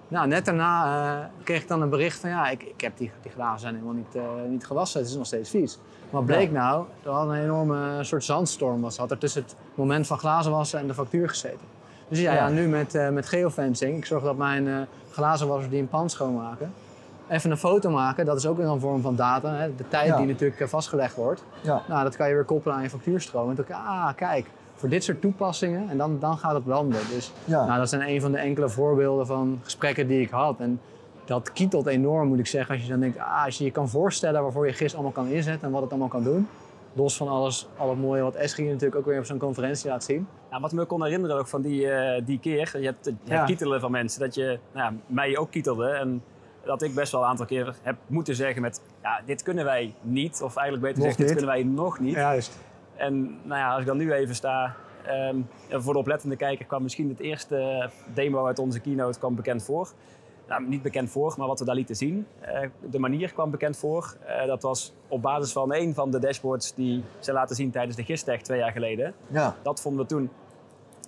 nou, 0.08 0.28
net 0.28 0.46
daarna 0.46 0.86
eh, 1.20 1.26
kreeg 1.44 1.62
ik 1.62 1.68
dan 1.68 1.82
een 1.82 1.90
bericht 1.90 2.20
van, 2.20 2.30
ja, 2.30 2.50
ik, 2.50 2.64
ik 2.64 2.82
heb 2.82 2.98
die, 2.98 3.12
die 3.22 3.32
glazen 3.32 3.60
zijn 3.60 3.74
helemaal 3.74 3.94
niet, 3.96 4.16
eh, 4.16 4.24
niet 4.50 4.66
gewassen. 4.66 5.00
Het 5.00 5.10
is 5.10 5.16
nog 5.16 5.26
steeds 5.26 5.50
vies. 5.50 5.80
Wat 6.10 6.26
bleek 6.26 6.52
nou? 6.52 6.86
Er 7.04 7.12
had 7.12 7.28
een 7.28 7.44
enorme 7.44 8.04
soort 8.04 8.24
zandstorm 8.24 8.82
was, 8.82 8.98
had 8.98 9.12
er 9.12 9.18
tussen 9.18 9.42
het 9.44 9.56
moment 9.76 10.08
van 10.08 10.18
glazen 10.18 10.52
wassen 10.52 10.80
en 10.80 10.88
de 10.88 10.94
factuur 10.94 11.30
gezeten. 11.30 11.76
Dus 12.08 12.20
ja, 12.20 12.34
Ja. 12.34 12.48
ja 12.48 12.54
nu 12.54 12.68
met, 12.68 12.96
eh, 12.96 13.10
met 13.10 13.28
geofencing, 13.28 13.98
ik 13.98 14.06
zorg 14.06 14.24
dat 14.24 14.38
mijn 14.38 14.68
eh 14.68 14.76
glazenwassers 15.12 15.70
die 15.70 15.82
een 15.82 15.88
pan 15.88 16.10
schoonmaken, 16.10 16.74
even 17.28 17.52
een 17.52 17.58
foto 17.58 17.90
maken. 17.90 18.26
Dat 18.26 18.38
is 18.38 18.46
ook 18.46 18.58
weer 18.58 18.66
een 18.68 18.80
vorm 18.80 19.02
van 19.02 19.16
data, 19.16 19.54
hè? 19.54 19.76
de 19.76 19.88
tijd 19.88 20.08
Ja. 20.08 20.18
die 20.18 20.26
natuurlijk 20.26 20.60
eh, 20.60 20.68
vastgelegd 20.68 21.16
wordt. 21.16 21.44
Ja. 21.62 21.82
Nou, 21.88 22.04
dat 22.04 22.16
kan 22.16 22.28
je 22.28 22.34
weer 22.34 22.44
koppelen 22.44 22.76
aan 22.78 22.84
je 22.84 22.90
factuurstroom. 22.90 23.50
En 23.50 23.56
dan 23.56 23.66
denk 23.66 23.80
ik, 23.80 23.86
ah, 23.86 24.10
kijk, 24.16 24.50
voor 24.78 24.90
dit 24.90 25.04
soort 25.04 25.22
toepassingen, 25.22 25.90
en 25.90 25.98
dan, 25.98 26.20
dan 26.20 26.38
gaat 26.38 26.54
het 26.54 26.66
landen. 26.66 27.00
Dus 27.14 27.32
Ja. 27.46 27.66
nou, 27.66 27.80
dat 27.80 27.90
zijn 27.90 28.10
een 28.10 28.22
van 28.22 28.32
de 28.32 28.38
enkele 28.38 28.70
voorbeelden 28.70 29.26
van 29.28 29.60
gesprekken 29.64 30.08
die 30.08 30.22
ik 30.22 30.30
had. 30.30 30.60
En 30.60 30.80
dat 31.26 31.54
kietelt 31.54 31.86
enorm, 31.86 32.28
moet 32.28 32.40
ik 32.40 32.48
zeggen, 32.48 32.76
als 32.76 32.84
je 32.84 32.90
dan 32.90 33.00
denkt, 33.00 33.18
ah, 33.18 33.46
als 33.46 33.58
je 33.58 33.64
je 33.64 33.72
kan 33.72 33.90
voorstellen 33.90 34.42
waarvoor 34.42 34.68
je 34.68 34.74
GIS 34.74 34.94
allemaal 34.94 35.12
kan 35.12 35.28
inzetten 35.28 35.68
en 35.68 35.72
wat 35.74 35.82
het 35.82 35.90
allemaal 35.90 36.08
kan 36.08 36.24
doen. 36.24 36.48
Los 36.94 37.18
van 37.18 37.28
alles, 37.28 37.68
al 37.78 37.90
het 37.90 38.00
mooie 38.00 38.22
wat 38.22 38.36
Esri 38.36 38.64
natuurlijk 38.68 38.96
ook 38.96 39.06
weer 39.06 39.20
op 39.20 39.26
zo'n 39.26 39.38
conferentie 39.38 39.90
laat 39.90 40.04
zien. 40.04 40.28
Nou, 40.50 40.62
wat 40.62 40.72
me 40.72 40.86
kon 40.86 41.04
herinneren 41.04 41.38
ook 41.38 41.48
van 41.48 41.62
die, 41.62 41.90
eh, 41.90 42.22
die 42.26 42.40
keer, 42.40 42.78
je 42.80 42.86
hebt 42.86 43.06
het 43.06 43.16
het 43.24 43.34
Ja. 43.34 43.46
kietelen 43.46 43.80
van 43.80 43.92
mensen, 43.92 44.20
dat 44.20 44.36
je 44.36 44.60
nou, 44.74 44.92
ja, 44.94 45.00
mij 45.08 45.38
ook 45.38 45.52
kietelde. 45.52 45.90
En 45.90 46.24
dat 46.66 46.82
ik 46.82 46.94
best 46.96 47.12
wel 47.12 47.22
een 47.22 47.28
aantal 47.28 47.46
keer 47.46 47.76
heb 47.82 47.96
moeten 48.08 48.36
zeggen 48.36 48.62
met, 48.62 48.82
ja, 49.02 49.22
dit 49.26 49.44
kunnen 49.44 49.66
wij 49.66 49.94
niet. 50.02 50.42
Of 50.44 50.56
eigenlijk 50.56 50.88
beter 50.88 51.04
Nog 51.04 51.16
gezegd, 51.16 51.18
dit 51.18 51.38
kunnen 51.38 51.56
wij 51.56 51.64
nog 51.64 52.00
niet. 52.00 52.14
Juist. 52.14 52.58
En 52.98 53.40
nou 53.44 53.60
ja, 53.60 53.70
als 53.72 53.80
ik 53.82 53.86
dan 53.88 53.98
nu 53.98 54.12
even 54.14 54.36
sta, 54.36 54.76
ehm, 55.06 55.38
voor 55.70 55.94
de 55.94 56.00
oplettende 56.00 56.36
kijker 56.36 56.66
kwam 56.66 56.84
misschien 56.84 57.10
het 57.10 57.20
eerste 57.20 57.90
demo 58.14 58.46
uit 58.46 58.60
onze 58.60 58.80
keynote 58.80 59.20
kwam 59.20 59.36
bekend 59.36 59.64
voor. 59.64 59.90
Nou, 60.48 60.68
niet 60.68 60.82
bekend 60.82 61.10
voor, 61.10 61.34
maar 61.38 61.48
wat 61.48 61.60
we 61.60 61.66
daar 61.66 61.76
lieten 61.76 61.96
zien. 61.96 62.28
Eh, 62.40 62.60
de 62.90 63.00
manier 63.00 63.34
kwam 63.34 63.52
bekend 63.52 63.78
voor. 63.78 64.16
Eh, 64.26 64.46
dat 64.46 64.62
was 64.62 64.94
op 65.08 65.22
basis 65.22 65.52
van 65.52 65.74
een 65.74 65.94
van 65.94 66.12
de 66.12 66.20
dashboards 66.20 66.74
die 66.74 67.04
ze 67.20 67.34
laten 67.34 67.56
zien 67.56 67.72
tijdens 67.72 67.96
de 67.96 68.04
GISTech 68.04 68.42
twee 68.42 68.60
jaar 68.60 68.72
geleden. 68.72 69.14
Ja. 69.28 69.56
Dat 69.62 69.82
vonden 69.82 70.02
we 70.02 70.08
toen 70.08 70.30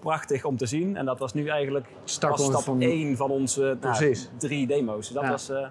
prachtig 0.02 0.44
om 0.46 0.58
te 0.58 0.66
zien. 0.66 0.98
En 0.98 1.06
dat 1.06 1.20
was 1.20 1.34
nu 1.34 1.48
eigenlijk 1.48 1.86
pas 2.04 2.12
stap 2.14 2.62
van- 2.62 2.82
één 2.82 3.18
van 3.18 3.32
onze 3.32 3.78
nou, 3.82 4.16
drie 4.38 4.68
demo's. 4.68 5.10
Dat 5.10 5.24
Ja. 5.24 5.30
was... 5.30 5.50
eh, 5.50 5.68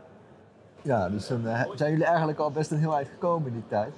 ja, 0.82 1.08
dus 1.08 1.28
dan 1.28 1.46
eh, 1.46 1.64
zijn 1.74 1.90
jullie 1.90 2.06
eigenlijk 2.06 2.38
al 2.38 2.50
best 2.50 2.70
een 2.70 2.78
heel 2.78 2.94
eind 2.96 3.08
gekomen 3.08 3.46
in 3.46 3.52
die 3.52 3.66
tijd. 3.68 3.92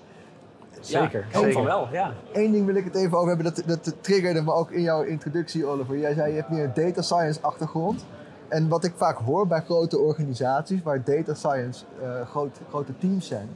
Zeker, 0.81 1.27
Ja, 1.31 1.39
ook 1.39 1.45
zeker. 1.45 1.53
van 1.53 1.65
wel, 1.65 1.89
ja. 1.93 2.13
Eén 2.33 2.53
ding 2.53 2.67
wil 2.67 2.75
ik 2.75 2.85
het 2.85 2.95
even 2.95 3.19
over 3.19 3.37
hebben, 3.37 3.55
dat, 3.55 3.83
dat 3.85 3.95
triggerde 4.01 4.43
me 4.43 4.53
ook 4.53 4.71
in 4.71 4.83
jouw 4.83 5.03
introductie, 5.03 5.67
Oliver. 5.67 5.99
Jij 5.99 6.15
zei 6.15 6.31
je 6.31 6.37
hebt 6.37 6.51
meer 6.51 6.65
een 6.65 6.75
data 6.75 7.03
science 7.03 7.41
achtergrond. 7.41 8.05
En 8.49 8.69
wat 8.69 8.85
ik 8.85 8.93
vaak 8.97 9.17
hoor 9.19 9.47
bij 9.47 9.61
grote 9.61 9.99
organisaties 9.99 10.83
waar 10.83 11.05
data 11.05 11.35
science 11.35 11.85
eh, 12.03 12.29
groot, 12.29 12.61
grote 12.69 12.99
teams 12.99 13.27
zijn 13.27 13.49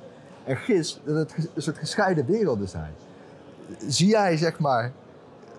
en 0.44 0.56
GIS, 0.56 1.00
dat 1.04 1.16
het 1.16 1.48
een 1.54 1.62
soort 1.62 1.78
gescheiden 1.78 2.26
werelden 2.26 2.68
zijn. 2.68 2.92
Zie 3.86 4.08
jij, 4.08 4.36
zeg 4.36 4.58
maar, 4.58 4.92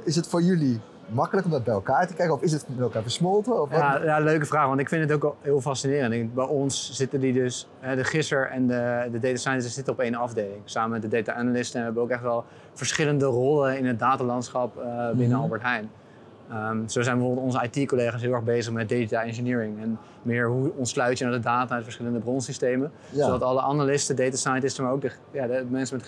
is 0.04 0.16
het 0.16 0.28
voor 0.28 0.42
jullie 0.42 0.82
makkelijk 1.08 1.46
om 1.46 1.52
dat 1.52 1.64
bij 1.64 1.74
elkaar 1.74 2.08
te 2.08 2.14
krijgen? 2.14 2.36
Of 2.36 2.42
is 2.42 2.52
het 2.52 2.66
met 2.68 2.80
elkaar 2.80 3.02
versmolten? 3.02 3.62
Of? 3.62 3.72
Ja, 3.72 4.04
ja, 4.04 4.20
leuke 4.20 4.46
vraag, 4.46 4.68
want 4.68 4.80
ik 4.80 4.90
vind 4.90 5.10
het 5.10 5.24
ook 5.24 5.36
heel 5.42 5.62
fascinerend. 5.62 6.14
Ik 6.14 6.34
bij 6.34 6.46
ons 6.46 6.92
zitten 6.94 7.20
die 7.20 7.34
dus, 7.34 7.68
de 7.96 8.04
gisser 8.04 8.48
en 8.48 8.68
de, 8.68 9.08
de 9.12 9.20
data 9.20 9.36
scientists 9.38 9.76
zitten 9.76 9.94
op 9.94 10.00
één 10.00 10.16
afdeling. 10.16 10.62
Samen 10.64 10.90
met 10.90 11.02
de 11.02 11.08
data 11.08 11.34
analysten 11.34 11.76
en 11.76 11.80
we 11.80 11.86
hebben 11.86 12.04
ook 12.04 12.10
echt 12.10 12.22
wel 12.22 12.44
verschillende 12.74 13.26
rollen 13.26 13.78
in 13.78 13.86
het 13.86 14.00
datalandschap 14.00 14.78
eh, 14.78 15.08
binnen 15.10 15.28
Mhm. 15.30 15.40
Albert 15.42 15.62
Heijn. 15.62 15.90
Ehm, 16.50 16.88
zo 16.88 17.02
zijn 17.02 17.18
bijvoorbeeld 17.18 17.46
onze 17.46 17.70
IT-collega's 17.72 18.22
heel 18.22 18.34
erg 18.34 18.44
bezig 18.44 18.74
met 18.74 18.90
data 18.90 19.24
engineering. 19.24 19.82
En 19.82 20.00
meer 20.22 20.48
hoe 20.48 20.72
ontsluit 20.76 21.18
je 21.18 21.24
nou 21.26 21.38
de 21.38 21.44
data 21.44 21.76
uit 21.76 21.84
verschillende 21.84 22.20
bronsystemen. 22.20 22.92
Ja. 23.10 23.26
Zodat 23.26 23.42
alle 23.42 23.62
analisten, 23.62 24.16
data 24.16 24.36
scientists, 24.36 24.80
maar 24.80 24.92
ook 24.92 25.02
de, 25.02 25.12
ja, 25.32 25.48
de 25.48 25.66
mensen 25.70 25.98
met 25.98 26.06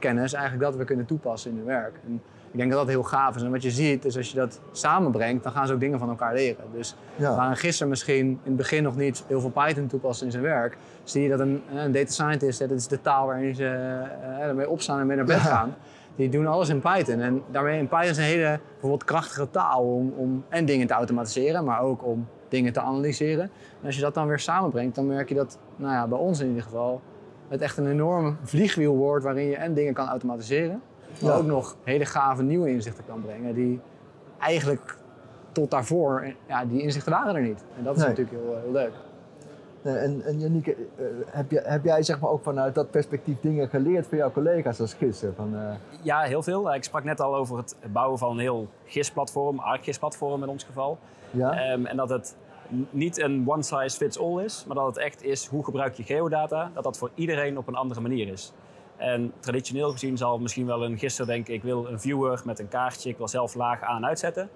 GIS-kennis 0.00 0.32
eigenlijk 0.32 0.64
dat 0.64 0.76
weer 0.76 0.84
kunnen 0.86 1.06
toepassen 1.06 1.50
in 1.50 1.56
hun 1.56 1.66
werk. 1.66 1.94
En 2.06 2.22
ik 2.50 2.58
denk 2.58 2.70
dat 2.70 2.78
dat 2.80 2.88
heel 2.88 3.02
gaaf 3.02 3.36
is. 3.36 3.42
En 3.42 3.50
wat 3.50 3.62
je 3.62 3.70
ziet 3.70 4.04
is 4.04 4.16
als 4.16 4.30
je 4.30 4.36
dat 4.36 4.60
samenbrengt, 4.72 5.42
dan 5.42 5.52
gaan 5.52 5.66
ze 5.66 5.72
ook 5.72 5.80
dingen 5.80 5.98
van 5.98 6.08
elkaar 6.08 6.34
leren. 6.34 6.64
Dus 6.72 6.96
Ja. 7.16 7.36
waar 7.36 7.50
een 7.50 7.56
gisser 7.56 7.88
misschien 7.88 8.26
in 8.26 8.38
het 8.42 8.56
begin 8.56 8.82
nog 8.82 8.96
niet 8.96 9.24
heel 9.26 9.40
veel 9.40 9.50
Python 9.50 9.86
toepast 9.86 10.22
in 10.22 10.30
zijn 10.30 10.42
werk, 10.42 10.76
zie 11.04 11.22
je 11.22 11.28
dat 11.28 11.40
een, 11.40 11.62
een 11.74 11.92
data 11.92 12.10
scientist, 12.10 12.58
dat 12.58 12.70
is 12.70 12.86
de 12.88 13.00
taal 13.00 13.26
waarin 13.26 13.54
ze 13.54 13.64
eh, 13.64 14.40
ermee 14.40 14.68
opstaan 14.68 15.00
en 15.00 15.06
mee 15.06 15.16
naar 15.16 15.24
bed 15.26 15.36
Ja. 15.36 15.42
gaan. 15.42 15.74
Die 16.16 16.28
doen 16.28 16.46
alles 16.46 16.68
in 16.68 16.80
Python. 16.80 17.20
En 17.20 17.42
daarmee 17.50 17.78
in 17.78 17.88
Python 17.88 18.08
is 18.10 18.16
een 18.16 18.22
hele 18.22 18.60
bijvoorbeeld 18.70 19.04
krachtige 19.04 19.50
taal 19.50 19.82
om, 19.94 20.12
om 20.16 20.44
en 20.48 20.64
dingen 20.64 20.86
te 20.86 20.92
automatiseren, 20.94 21.64
maar 21.64 21.80
ook 21.80 22.04
om 22.06 22.26
dingen 22.48 22.72
te 22.72 22.80
analyseren. 22.80 23.42
En 23.80 23.86
als 23.86 23.94
je 23.94 24.00
dat 24.00 24.14
dan 24.14 24.26
weer 24.26 24.38
samenbrengt, 24.38 24.94
dan 24.94 25.06
merk 25.06 25.28
je 25.28 25.34
dat, 25.34 25.58
nou 25.76 25.92
ja, 25.92 26.06
bij 26.06 26.18
ons 26.18 26.40
in 26.40 26.48
ieder 26.48 26.62
geval, 26.62 27.00
het 27.50 27.60
echt 27.60 27.76
een 27.76 27.90
enorm 27.90 28.36
vliegwiel 28.42 28.96
wordt 28.96 29.24
waarin 29.24 29.46
je 29.46 29.56
en 29.56 29.74
dingen 29.74 29.94
kan 29.94 30.08
automatiseren, 30.08 30.82
maar 31.22 31.30
Ja. 31.30 31.36
ook 31.36 31.46
nog 31.46 31.76
hele 31.84 32.04
gave 32.04 32.42
nieuwe 32.42 32.70
inzichten 32.70 33.04
kan 33.06 33.20
brengen 33.20 33.54
die 33.54 33.80
eigenlijk 34.38 34.96
tot 35.52 35.70
daarvoor, 35.70 36.24
ja, 36.48 36.64
die 36.64 36.82
inzichten 36.82 37.12
waren 37.12 37.34
er 37.34 37.42
niet. 37.42 37.64
En 37.78 37.84
dat 37.84 37.96
is 37.96 38.00
Nee. 38.00 38.08
natuurlijk 38.08 38.36
heel, 38.42 38.54
eh, 38.56 38.62
heel 38.62 38.72
leuk. 38.72 38.92
En, 39.82 40.22
en 40.24 40.38
Janieke, 40.40 40.72
eh, 40.96 41.04
heb, 41.26 41.50
je, 41.50 41.60
heb 41.64 41.84
jij 41.84 42.02
zeg 42.02 42.20
maar 42.20 42.30
ook 42.30 42.42
vanuit 42.42 42.74
dat 42.74 42.90
perspectief 42.90 43.36
dingen 43.40 43.68
geleerd 43.68 44.06
van 44.06 44.18
jouw 44.18 44.30
collega's 44.32 44.80
als 44.80 44.94
gister? 44.94 45.32
Van, 45.36 45.54
eh, 45.56 45.72
Ja, 46.02 46.20
heel 46.20 46.42
veel. 46.42 46.74
Ik 46.74 46.84
sprak 46.84 47.04
net 47.04 47.20
al 47.20 47.34
over 47.36 47.56
het 47.56 47.76
bouwen 47.92 48.18
van 48.18 48.30
een 48.30 48.38
heel 48.38 48.68
GIS-platform, 48.84 49.58
ArcGIS-platform 49.58 50.42
in 50.42 50.48
ons 50.48 50.64
geval. 50.64 50.98
ja? 51.30 51.52
Ehm, 51.52 51.86
en 51.86 51.96
dat 51.96 52.08
het 52.08 52.36
niet 52.90 53.18
een 53.18 53.44
one 53.46 53.62
size 53.62 53.96
fits 53.96 54.18
all 54.18 54.44
is, 54.44 54.64
maar 54.66 54.76
dat 54.76 54.86
het 54.86 54.96
echt 54.96 55.22
is 55.22 55.46
hoe 55.46 55.64
gebruik 55.64 55.94
je 55.94 56.02
geodata, 56.02 56.70
dat 56.74 56.84
dat 56.84 56.98
voor 56.98 57.10
iedereen 57.14 57.58
op 57.58 57.68
een 57.68 57.74
andere 57.74 58.00
manier 58.00 58.28
is. 58.28 58.52
En 58.96 59.32
traditioneel 59.40 59.90
gezien 59.90 60.16
zal 60.16 60.38
misschien 60.38 60.66
wel 60.66 60.84
een 60.84 60.98
gister 60.98 61.26
denken, 61.26 61.54
ik 61.54 61.62
wil 61.62 61.86
een 61.86 62.00
viewer 62.00 62.42
met 62.44 62.58
een 62.58 62.68
kaartje, 62.68 63.10
ik 63.10 63.16
wil 63.16 63.28
zelf 63.28 63.54
laag 63.54 63.82
aan 63.82 63.96
en 63.96 64.06
uitzetten. 64.06 64.50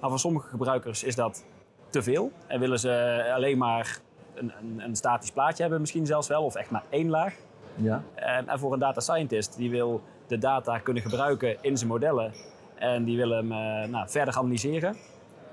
Maar 0.00 0.10
voor 0.10 0.18
sommige 0.18 0.48
gebruikers 0.48 1.04
is 1.04 1.14
dat 1.14 1.44
te 1.90 2.02
veel 2.02 2.32
en 2.46 2.60
willen 2.60 2.78
ze 2.78 3.24
alleen 3.34 3.58
maar 3.58 3.98
een, 4.34 4.52
een, 4.60 4.80
een 4.84 4.96
statisch 4.96 5.30
plaatje 5.30 5.62
hebben 5.62 5.80
misschien 5.80 6.06
zelfs 6.06 6.28
wel, 6.28 6.44
of 6.44 6.54
echt 6.54 6.70
maar 6.70 6.84
één 6.88 7.10
laag. 7.10 7.34
ja? 7.74 8.02
En, 8.14 8.48
en 8.48 8.58
voor 8.58 8.72
een 8.72 8.78
data 8.78 9.00
scientist, 9.00 9.56
die 9.56 9.70
wil 9.70 10.02
de 10.26 10.38
data 10.38 10.78
kunnen 10.78 11.02
gebruiken 11.02 11.56
in 11.60 11.76
zijn 11.76 11.90
modellen. 11.90 12.32
En 12.74 13.04
die 13.04 13.16
wil 13.16 13.30
hem 13.30 13.52
eh, 13.52 13.88
nou, 13.88 14.08
verder 14.08 14.36
analyseren. 14.36 14.96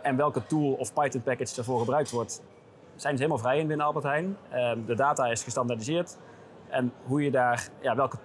En 0.02 0.16
welke 0.16 0.46
tool 0.46 0.72
of 0.72 0.94
Python 0.94 1.22
package 1.22 1.56
daarvoor 1.56 1.80
gebruikt 1.80 2.12
wordt, 2.12 2.42
zijn 2.96 3.14
ze 3.18 3.24
helemaal 3.24 3.44
vrij 3.44 3.60
in 3.60 3.68
binnen 3.68 3.86
Albert 3.86 4.06
Heijn. 4.06 4.38
Ehm, 4.50 4.86
de 4.86 4.96
data 4.96 5.26
is 5.26 5.44
gestandaardiseerd. 5.44 6.18
En 6.70 6.94
hoe 7.04 7.24
je 7.24 7.32
daar, 7.32 7.70
ja, 7.82 7.96
welke 7.96 8.18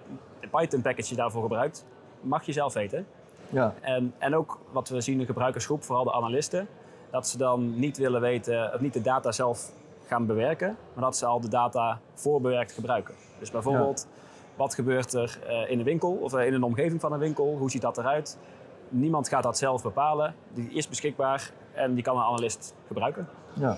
Python 0.51 0.83
package 0.83 1.09
je 1.09 1.17
daarvoor 1.17 1.43
gebruikt, 1.43 1.85
mag 2.21 2.43
je 2.47 2.53
zelf 2.53 2.73
weten. 2.73 3.07
ja. 3.49 3.75
En, 3.81 4.15
en 4.19 4.37
ook 4.37 4.59
wat 4.73 4.89
we 4.89 5.01
zien 5.01 5.15
in 5.15 5.21
de 5.21 5.27
gebruikersgroep, 5.27 5.85
vooral 5.85 6.05
de 6.05 6.13
analisten, 6.13 6.69
dat 7.11 7.29
ze 7.29 7.39
dan 7.39 7.79
niet 7.79 7.97
willen 7.97 8.21
weten, 8.21 8.75
of 8.75 8.81
niet 8.81 8.93
de 8.93 9.03
data 9.03 9.33
zelf 9.33 9.71
gaan 10.07 10.27
bewerken, 10.27 10.77
maar 10.95 11.05
dat 11.05 11.17
ze 11.17 11.27
al 11.27 11.41
de 11.41 11.49
data 11.49 12.01
voorbewerkt 12.15 12.73
gebruiken. 12.73 13.15
Dus 13.39 13.51
bijvoorbeeld 13.51 14.07
wat 14.57 14.75
gebeurt 14.75 15.13
er 15.13 15.39
eh, 15.47 15.71
in 15.71 15.79
de 15.79 15.85
winkel 15.85 16.13
of 16.13 16.33
eh, 16.33 16.47
in 16.47 16.55
een 16.55 16.63
omgeving 16.63 17.01
van 17.01 17.13
een 17.13 17.19
winkel, 17.19 17.57
hoe 17.59 17.71
ziet 17.71 17.83
dat 17.83 17.99
eruit. 17.99 18.39
Niemand 18.89 19.29
gaat 19.29 19.43
dat 19.43 19.59
zelf 19.59 19.83
bepalen, 19.83 20.35
die 20.55 20.71
is 20.71 20.89
beschikbaar 20.89 21.51
en 21.75 21.95
die 21.95 22.03
kan 22.03 22.17
een 22.17 22.23
analist 22.23 22.75
gebruiken. 22.87 23.29
Ja. 23.53 23.77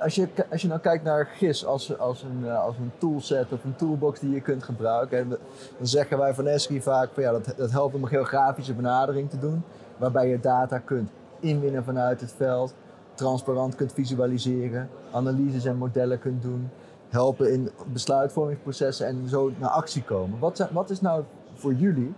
Als 0.00 0.14
je, 0.14 0.28
als 0.50 0.62
je 0.62 0.68
nou 0.68 0.80
kijkt 0.80 1.04
naar 1.04 1.26
GIS 1.26 1.66
als, 1.66 1.98
als, 1.98 2.22
een, 2.22 2.48
eh, 2.48 2.64
als 2.64 2.76
een 2.76 2.92
toolset 2.98 3.52
of 3.52 3.64
een 3.64 3.76
toolbox 3.76 4.20
die 4.20 4.30
je 4.30 4.40
kunt 4.40 4.62
gebruiken, 4.62 5.18
en 5.18 5.28
dan 5.28 5.38
zeggen 5.82 6.18
wij 6.18 6.34
van 6.34 6.46
Esri 6.46 6.82
vaak 6.82 7.10
van 7.12 7.22
ja, 7.22 7.32
dat, 7.32 7.54
dat 7.56 7.70
helpt 7.70 7.94
om 7.94 8.02
een 8.02 8.08
geografische 8.08 8.74
benadering 8.74 9.30
te 9.30 9.38
doen, 9.38 9.62
waarbij 9.96 10.28
je 10.28 10.40
data 10.40 10.78
kunt 10.78 11.10
inwinnen 11.40 11.84
vanuit 11.84 12.20
het 12.20 12.32
veld, 12.32 12.74
transparant 13.14 13.74
kunt 13.74 13.92
visualiseren, 13.92 14.88
analyses 15.12 15.64
en 15.64 15.76
modellen 15.76 16.18
kunt 16.18 16.42
doen, 16.42 16.70
helpen 17.08 17.52
in 17.52 17.70
besluitvormingsprocessen 17.92 19.06
en 19.06 19.28
zo 19.28 19.52
naar 19.58 19.70
actie 19.70 20.02
komen. 20.02 20.38
Wat, 20.38 20.68
wat 20.72 20.90
is 20.90 21.00
nou 21.00 21.24
voor 21.54 21.74
jullie, 21.74 22.14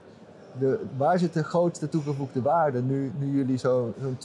de, 0.58 0.80
waar 0.96 1.18
zit 1.18 1.32
de 1.32 1.44
grootste 1.44 1.88
toegevoegde 1.88 2.42
waarde 2.42 2.82
nu, 2.82 3.12
nu 3.18 3.36
jullie 3.36 3.58
zo- 3.58 3.92
zo'n 4.00 4.16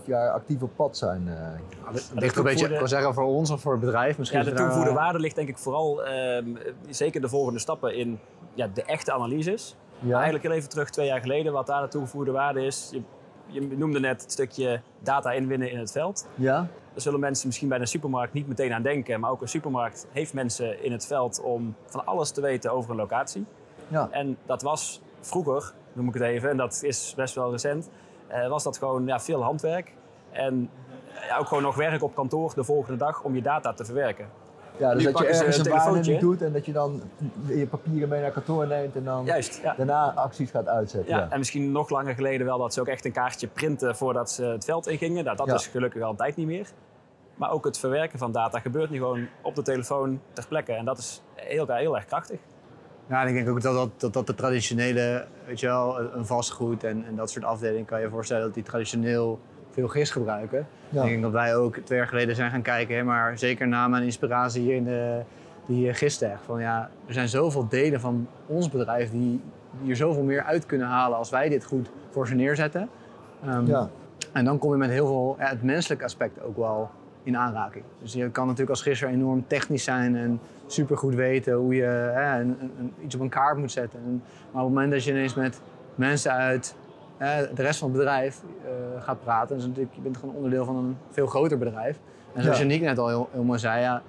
2,5 0.00 0.06
jaar 0.06 0.30
actief 0.30 0.62
op 0.62 0.70
pad 0.76 0.96
zijn? 0.96 1.22
eh? 1.28 1.34
Ja, 1.34 1.92
Het 1.92 1.94
ligt 1.94 2.12
een 2.14 2.14
beetje, 2.14 2.36
ik 2.36 2.42
toevoegen- 2.44 2.78
wil 2.78 2.88
zeggen 2.88 3.14
voor 3.14 3.24
ons 3.24 3.50
of 3.50 3.60
voor 3.60 3.72
het 3.72 3.80
bedrijf. 3.80 4.18
Misschien 4.18 4.38
Ja, 4.38 4.44
de 4.44 4.50
daar, 4.50 4.58
toegevoegde 4.60 4.90
eh, 4.90 4.96
waarde 4.96 5.18
ligt 5.18 5.34
denk 5.34 5.48
ik 5.48 5.58
vooral 5.58 6.04
ehm, 6.04 6.46
zeker 6.90 7.20
de 7.20 7.28
volgende 7.28 7.58
stappen 7.58 7.96
in 7.96 8.18
ja, 8.54 8.68
de 8.74 8.82
echte 8.82 9.12
analyses. 9.12 9.76
Ja? 9.98 10.14
Eigenlijk 10.14 10.44
heel 10.44 10.52
even 10.52 10.68
terug 10.68 10.90
twee 10.90 11.06
jaar 11.06 11.20
geleden, 11.20 11.52
wat 11.52 11.66
daar 11.66 11.82
de 11.82 11.88
toegevoegde 11.88 12.30
waarde 12.30 12.64
is. 12.66 12.88
Je, 12.92 13.02
je 13.46 13.76
noemde 13.76 14.00
net 14.00 14.22
het 14.22 14.32
stukje 14.32 14.80
data 15.02 15.32
inwinnen 15.32 15.70
in 15.70 15.78
het 15.78 15.92
veld. 15.92 16.26
Ja? 16.34 16.54
Daar 16.92 17.00
zullen 17.06 17.20
mensen 17.20 17.46
misschien 17.46 17.68
bij 17.68 17.80
een 17.80 17.86
supermarkt 17.86 18.32
niet 18.32 18.48
meteen 18.48 18.72
aan 18.72 18.82
denken. 18.82 19.20
Maar 19.20 19.30
ook 19.30 19.42
een 19.42 19.48
supermarkt 19.48 20.06
heeft 20.12 20.34
mensen 20.34 20.84
in 20.84 20.92
het 20.92 21.06
veld 21.06 21.40
om 21.42 21.74
van 21.86 22.06
alles 22.06 22.30
te 22.30 22.40
weten 22.40 22.72
over 22.72 22.90
een 22.90 22.96
locatie. 22.96 23.44
Ja. 23.88 24.08
En 24.10 24.36
dat 24.46 24.62
was 24.62 25.00
vroeger, 25.20 25.72
noem 25.92 26.08
ik 26.08 26.14
het 26.14 26.22
even, 26.22 26.50
en 26.50 26.56
dat 26.56 26.80
is 26.82 27.12
best 27.16 27.34
wel 27.34 27.50
recent, 27.50 27.90
eh, 28.26 28.48
was 28.48 28.62
dat 28.62 28.78
gewoon 28.78 29.06
ja, 29.06 29.20
veel 29.20 29.42
handwerk. 29.42 29.92
En 30.30 30.70
ja, 31.28 31.36
ook 31.38 31.46
gewoon 31.46 31.62
nog 31.62 31.74
werk 31.76 32.02
op 32.02 32.14
kantoor 32.14 32.52
de 32.54 32.64
volgende 32.64 32.98
dag 32.98 33.22
om 33.22 33.34
je 33.34 33.42
data 33.42 33.72
te 33.72 33.84
verwerken. 33.84 34.26
Ja, 34.76 34.94
dus 34.94 35.04
Nu 35.04 35.12
dat 35.12 35.18
je 35.20 35.26
ergens 35.26 35.56
een 35.56 35.62
telefoontje. 35.62 36.18
doet 36.18 36.42
en 36.42 36.52
dat 36.52 36.66
je 36.66 36.72
dan 36.72 37.02
je 37.46 37.66
papieren 37.66 38.08
mee 38.08 38.20
naar 38.20 38.30
kantoor 38.30 38.66
neemt 38.66 38.96
en 38.96 39.04
dan 39.04 39.24
Juist, 39.24 39.60
ja. 39.62 39.74
daarna 39.76 40.12
acties 40.14 40.50
gaat 40.50 40.66
uitzetten. 40.66 41.10
Ja, 41.14 41.18
Ja. 41.18 41.30
en 41.30 41.38
misschien 41.38 41.72
nog 41.72 41.90
langer 41.90 42.14
geleden 42.14 42.46
wel 42.46 42.58
dat 42.58 42.74
ze 42.74 42.80
ook 42.80 42.86
echt 42.86 43.04
een 43.04 43.12
kaartje 43.12 43.46
printen 43.46 43.96
voordat 43.96 44.30
ze 44.30 44.44
het 44.44 44.64
veld 44.64 44.86
ingingen. 44.86 45.24
Nou, 45.24 45.36
dat 45.36 45.46
Ja. 45.46 45.54
is 45.54 45.66
gelukkig 45.66 46.02
al 46.02 46.10
een 46.10 46.16
tijd 46.16 46.36
niet 46.36 46.46
meer. 46.46 46.68
Maar 47.34 47.50
ook 47.50 47.64
het 47.64 47.78
verwerken 47.78 48.18
van 48.18 48.32
data 48.32 48.58
gebeurt 48.58 48.90
nu 48.90 48.96
gewoon 48.98 49.26
op 49.42 49.54
de 49.54 49.62
telefoon 49.62 50.20
ter 50.32 50.46
plekke. 50.48 50.72
En 50.72 50.84
dat 50.84 50.98
is 50.98 51.22
heel, 51.34 51.66
heel 51.66 51.96
erg 51.96 52.04
krachtig. 52.04 52.38
Ja, 53.08 53.22
en 53.22 53.28
ik 53.28 53.34
denk 53.34 53.48
ook 53.48 53.62
dat 53.62 53.74
dat, 53.74 53.90
dat, 54.00 54.12
dat 54.12 54.26
de 54.26 54.34
traditionele, 54.34 55.24
weet 55.46 55.60
je 55.60 55.66
wel, 55.66 56.00
een 56.14 56.26
vastgoed 56.26 56.84
en, 56.84 57.04
en 57.06 57.16
dat 57.16 57.30
soort 57.30 57.44
afdelingen 57.44 57.84
kan 57.84 58.00
je 58.00 58.08
voorstellen 58.08 58.42
dat 58.42 58.54
die 58.54 58.62
traditioneel 58.62 59.40
veel 59.70 59.88
gist 59.88 60.12
gebruiken. 60.12 60.66
Ja. 60.88 61.02
Ik 61.02 61.08
denk 61.08 61.22
dat 61.22 61.32
wij 61.32 61.56
ook 61.56 61.76
twee 61.76 61.98
jaar 61.98 62.08
geleden 62.08 62.34
zijn 62.34 62.50
gaan 62.50 62.62
kijken, 62.62 62.96
hè, 62.96 63.02
maar 63.02 63.38
zeker 63.38 63.68
na 63.68 63.88
mijn 63.88 64.02
inspiratie 64.02 64.62
hier 64.62 64.74
in 64.74 64.84
de, 64.84 65.20
die 65.66 65.94
gistech. 65.94 66.38
Van 66.44 66.60
ja, 66.60 66.90
er 67.06 67.12
zijn 67.12 67.28
zoveel 67.28 67.68
delen 67.68 68.00
van 68.00 68.28
ons 68.46 68.70
bedrijf 68.70 69.10
die 69.10 69.40
hier 69.82 69.96
zoveel 69.96 70.22
meer 70.22 70.42
uit 70.42 70.66
kunnen 70.66 70.86
halen 70.86 71.18
als 71.18 71.30
wij 71.30 71.48
dit 71.48 71.64
goed 71.64 71.90
voor 72.10 72.26
ze 72.26 72.34
neerzetten. 72.34 72.88
Ehm, 73.44 73.66
Ja. 73.66 73.88
En 74.32 74.44
dan 74.44 74.58
kom 74.58 74.70
je 74.70 74.76
met 74.76 74.90
heel 74.90 75.06
veel, 75.06 75.36
ja, 75.38 75.46
het 75.48 75.62
menselijke 75.62 76.04
aspect 76.04 76.42
ook 76.42 76.56
wel 76.56 76.90
in 77.28 77.36
aanraking. 77.36 77.84
Dus 78.02 78.12
je 78.12 78.30
kan 78.30 78.44
natuurlijk 78.44 78.70
als 78.70 78.82
gisser 78.82 79.08
enorm 79.08 79.44
technisch 79.46 79.84
zijn 79.84 80.16
en 80.16 80.40
supergoed 80.66 81.14
weten 81.14 81.54
hoe 81.54 81.74
je 81.74 81.82
hè, 82.14 82.40
een, 82.40 82.56
iets 83.04 83.14
op 83.14 83.20
een 83.20 83.28
kaart 83.28 83.56
moet 83.58 83.72
zetten. 83.72 83.98
En, 84.06 84.22
maar 84.50 84.62
op 84.62 84.68
het 84.68 84.74
moment 84.76 84.92
dat 84.92 85.04
je 85.04 85.10
ineens 85.10 85.34
met 85.34 85.60
mensen 85.94 86.32
uit 86.32 86.76
hè, 87.16 87.54
de 87.54 87.62
rest 87.62 87.78
van 87.78 87.88
het 87.88 87.96
bedrijf 87.98 88.42
eh, 88.64 89.02
gaat 89.02 89.20
praten, 89.22 89.56
dus 89.56 89.66
natuurlijk, 89.66 89.94
je 89.94 90.00
bent 90.00 90.16
gewoon 90.16 90.34
onderdeel 90.34 90.64
van 90.64 90.76
een 90.76 90.96
veel 91.10 91.26
groter 91.26 91.58
bedrijf. 91.58 91.98
En 92.34 92.42
zoals 92.42 92.58
Ja. 92.58 92.64
Janiek 92.64 92.82
net 92.82 92.98
al 92.98 93.08
heel, 93.08 93.28
heel 93.32 93.42
mooi 93.42 93.58
zei, 93.58 93.80
ja, 93.80 94.02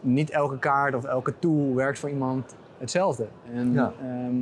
niet 0.00 0.30
elke 0.30 0.58
kaart 0.58 0.94
of 0.94 1.04
elke 1.04 1.38
tool 1.38 1.74
werkt 1.74 1.98
voor 1.98 2.08
iemand 2.10 2.54
hetzelfde. 2.78 3.26
En, 3.54 3.72
Ja. 3.72 3.92
ehm, 4.02 4.34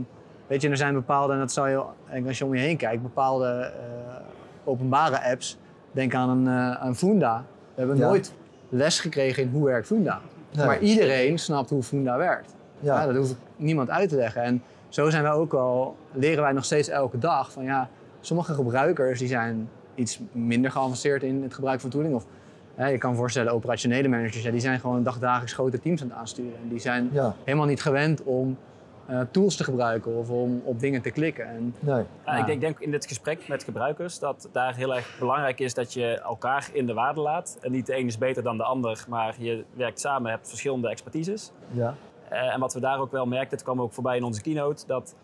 weet 0.46 0.62
je, 0.62 0.68
er 0.68 0.76
zijn 0.76 0.94
bepaalde, 0.94 1.32
en 1.32 1.38
dat 1.38 1.52
zal 1.52 1.66
je, 1.66 1.82
als 2.26 2.38
je 2.38 2.44
om 2.44 2.54
je 2.54 2.60
heen 2.60 2.76
kijkt, 2.76 3.02
bepaalde 3.02 3.72
eh, 3.76 4.16
openbare 4.64 5.30
apps. 5.30 5.58
Denk 5.92 6.14
aan 6.14 6.28
een 6.28 6.46
eh, 6.46 6.72
aan 6.82 6.96
Funda. 6.96 7.44
We 7.80 7.86
hebben 7.86 8.04
Ja. 8.04 8.10
nooit 8.10 8.32
les 8.68 9.00
gekregen 9.00 9.42
in 9.42 9.48
hoe 9.48 9.64
werkt 9.64 9.86
Funda. 9.86 10.20
Nee. 10.56 10.66
Maar 10.66 10.78
iedereen 10.80 11.38
snapt 11.38 11.70
hoe 11.70 11.82
Funda 11.82 12.16
werkt. 12.16 12.54
Ja. 12.80 13.00
Ja, 13.00 13.06
dat 13.06 13.16
hoeft 13.16 13.36
niemand 13.56 13.90
uit 13.90 14.08
te 14.08 14.16
leggen. 14.16 14.42
En 14.42 14.62
zo 14.88 15.10
zijn 15.10 15.22
wij 15.22 15.32
ook 15.32 15.52
al, 15.54 15.96
leren 16.12 16.42
wij 16.42 16.52
nog 16.52 16.64
steeds 16.64 16.88
elke 16.88 17.18
dag 17.18 17.52
van 17.52 17.64
ja, 17.64 17.88
sommige 18.20 18.54
gebruikers 18.54 19.18
die 19.18 19.28
zijn 19.28 19.68
iets 19.94 20.20
minder 20.32 20.70
geavanceerd 20.70 21.22
in 21.22 21.42
het 21.42 21.54
gebruik 21.54 21.80
van 21.80 21.90
tooling. 21.90 22.14
Of 22.14 22.24
hè, 22.74 22.86
je 22.88 22.98
kan 22.98 23.16
voorstellen, 23.16 23.52
operationele 23.52 24.08
managers, 24.08 24.42
ja, 24.42 24.50
die 24.50 24.60
zijn 24.60 24.80
gewoon 24.80 25.02
dagdagelijks 25.02 25.52
grote 25.52 25.80
teams 25.80 26.02
aan 26.02 26.08
het 26.08 26.16
aansturen. 26.16 26.54
En 26.62 26.68
die 26.68 26.78
zijn 26.80 27.10
helemaal 27.44 27.66
niet 27.66 27.82
gewend 27.82 28.22
om 28.22 28.56
eh, 29.10 29.20
tools 29.30 29.56
te 29.56 29.64
gebruiken 29.64 30.16
of 30.16 30.30
om 30.30 30.62
op 30.64 30.80
dingen 30.80 31.02
te 31.02 31.10
klikken. 31.10 31.48
En 31.48 31.74
Nee. 31.80 32.04
Ja. 32.26 32.36
Ik 32.36 32.46
denk, 32.46 32.60
denk 32.60 32.80
in 32.80 32.90
dit 32.90 33.06
gesprek 33.06 33.48
met 33.48 33.64
gebruikers 33.64 34.18
dat 34.18 34.48
daar 34.52 34.74
heel 34.74 34.94
erg 34.94 35.16
belangrijk 35.18 35.60
is 35.60 35.74
dat 35.74 35.92
je 35.92 36.20
elkaar 36.20 36.70
in 36.72 36.86
de 36.86 36.94
waarde 36.94 37.20
laat. 37.20 37.58
En 37.60 37.72
niet 37.72 37.86
de 37.86 37.96
een 37.96 38.06
is 38.06 38.18
beter 38.18 38.42
dan 38.42 38.56
de 38.56 38.62
ander, 38.62 39.04
maar 39.08 39.34
je 39.38 39.64
werkt 39.74 40.00
samen, 40.00 40.30
hebt 40.30 40.48
verschillende 40.48 40.88
expertises. 40.88 41.52
Ja. 41.70 41.94
Eh, 42.28 42.54
en 42.54 42.60
wat 42.60 42.74
we 42.74 42.80
daar 42.80 42.98
ook 42.98 43.10
wel 43.10 43.26
merkten, 43.26 43.56
het 43.56 43.62
kwam 43.62 43.80
ook 43.80 43.92
voorbij 43.92 44.16
in 44.16 44.24
onze 44.24 44.42
keynote, 44.42 44.86
dat 44.86 45.14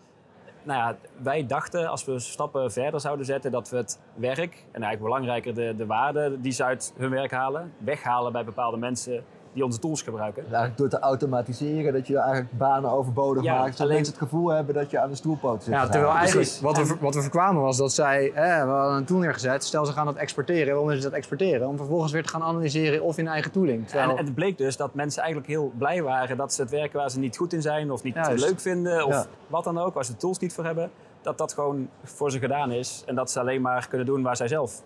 nou 0.63 0.79
ja, 0.79 0.97
wij 1.21 1.45
dachten 1.45 1.89
als 1.89 2.05
we 2.05 2.19
stappen 2.19 2.71
verder 2.71 2.99
zouden 2.99 3.25
zetten 3.25 3.51
dat 3.51 3.69
we 3.69 3.77
het 3.77 3.99
werk, 4.15 4.53
en 4.71 4.83
eigenlijk 4.83 5.01
belangrijker 5.01 5.53
de, 5.53 5.75
de 5.77 5.85
waarde 5.85 6.41
die 6.41 6.51
ze 6.51 6.63
uit 6.63 6.93
hun 6.97 7.09
werk 7.09 7.31
halen, 7.31 7.73
weghalen 7.77 8.31
bij 8.31 8.43
bepaalde 8.43 8.77
mensen 8.77 9.23
die 9.57 9.65
onze 9.65 9.79
tools 9.79 10.01
gebruiken. 10.01 10.43
Eigenlijk 10.43 10.77
door 10.77 10.89
te 10.89 10.99
automatiseren 10.99 11.93
dat 11.93 12.07
je 12.07 12.17
eigenlijk 12.17 12.57
banen 12.57 12.91
overbodig 12.91 13.43
Ja, 13.43 13.59
maakt. 13.59 13.79
Alleen- 13.79 13.93
mensen 13.95 14.13
het 14.13 14.23
gevoel 14.23 14.47
hebben 14.49 14.73
dat 14.75 14.89
je 14.91 14.99
aan 14.99 15.09
de 15.09 15.15
stoelpoot 15.15 15.63
zit. 15.63 15.73
Ja, 15.73 15.83
te 15.85 15.89
terwijl 15.91 16.13
eigenlijk 16.13 16.47
Precies. 16.47 16.61
wat 16.61 16.77
we, 16.77 16.95
wat 16.99 17.15
we 17.15 17.21
voorkwamen 17.21 17.61
was 17.61 17.77
dat 17.77 17.93
zij, 17.93 18.31
hè, 18.33 18.65
we 18.65 18.71
hadden 18.71 18.97
een 18.97 19.05
tool 19.05 19.17
neergezet, 19.19 19.63
stel 19.63 19.85
ze 19.85 19.91
gaan 19.91 20.05
dat 20.05 20.15
exporteren, 20.15 20.73
waarom 20.73 20.91
is 20.91 21.01
dat 21.01 21.11
exporteren? 21.11 21.67
Om 21.67 21.77
vervolgens 21.77 22.11
weer 22.11 22.23
te 22.23 22.29
gaan 22.29 22.43
analyseren 22.43 23.01
of 23.01 23.17
in 23.17 23.27
eigen 23.27 23.51
tooling. 23.51 23.87
Terwijl, 23.87 24.09
En, 24.09 24.17
en 24.17 24.25
het 24.25 24.35
bleek 24.35 24.57
dus 24.57 24.77
dat 24.77 24.93
mensen 24.93 25.21
eigenlijk 25.21 25.51
heel 25.51 25.71
blij 25.77 26.01
waren 26.03 26.37
dat 26.37 26.53
ze 26.53 26.61
het 26.61 26.71
werk 26.71 26.93
waar 26.93 27.09
ze 27.11 27.19
niet 27.19 27.37
goed 27.37 27.53
in 27.53 27.61
zijn 27.61 27.91
of 27.91 28.03
niet 28.03 28.15
leuk 28.35 28.59
vinden 28.59 29.05
of 29.05 29.13
Ja. 29.13 29.25
wat 29.47 29.63
dan 29.63 29.77
ook, 29.79 29.93
waar 29.93 30.05
ze 30.05 30.11
de 30.11 30.17
tools 30.17 30.39
niet 30.39 30.53
voor 30.53 30.65
hebben, 30.65 30.91
dat 31.21 31.37
dat 31.37 31.53
gewoon 31.53 31.89
voor 32.03 32.31
ze 32.31 32.39
gedaan 32.39 32.71
is 32.71 33.03
en 33.05 33.15
dat 33.15 33.31
ze 33.31 33.39
alleen 33.39 33.61
maar 33.61 33.87
kunnen 33.87 34.07
doen 34.07 34.21
waar 34.21 34.35
zij 34.35 34.47
zelf 34.47 34.81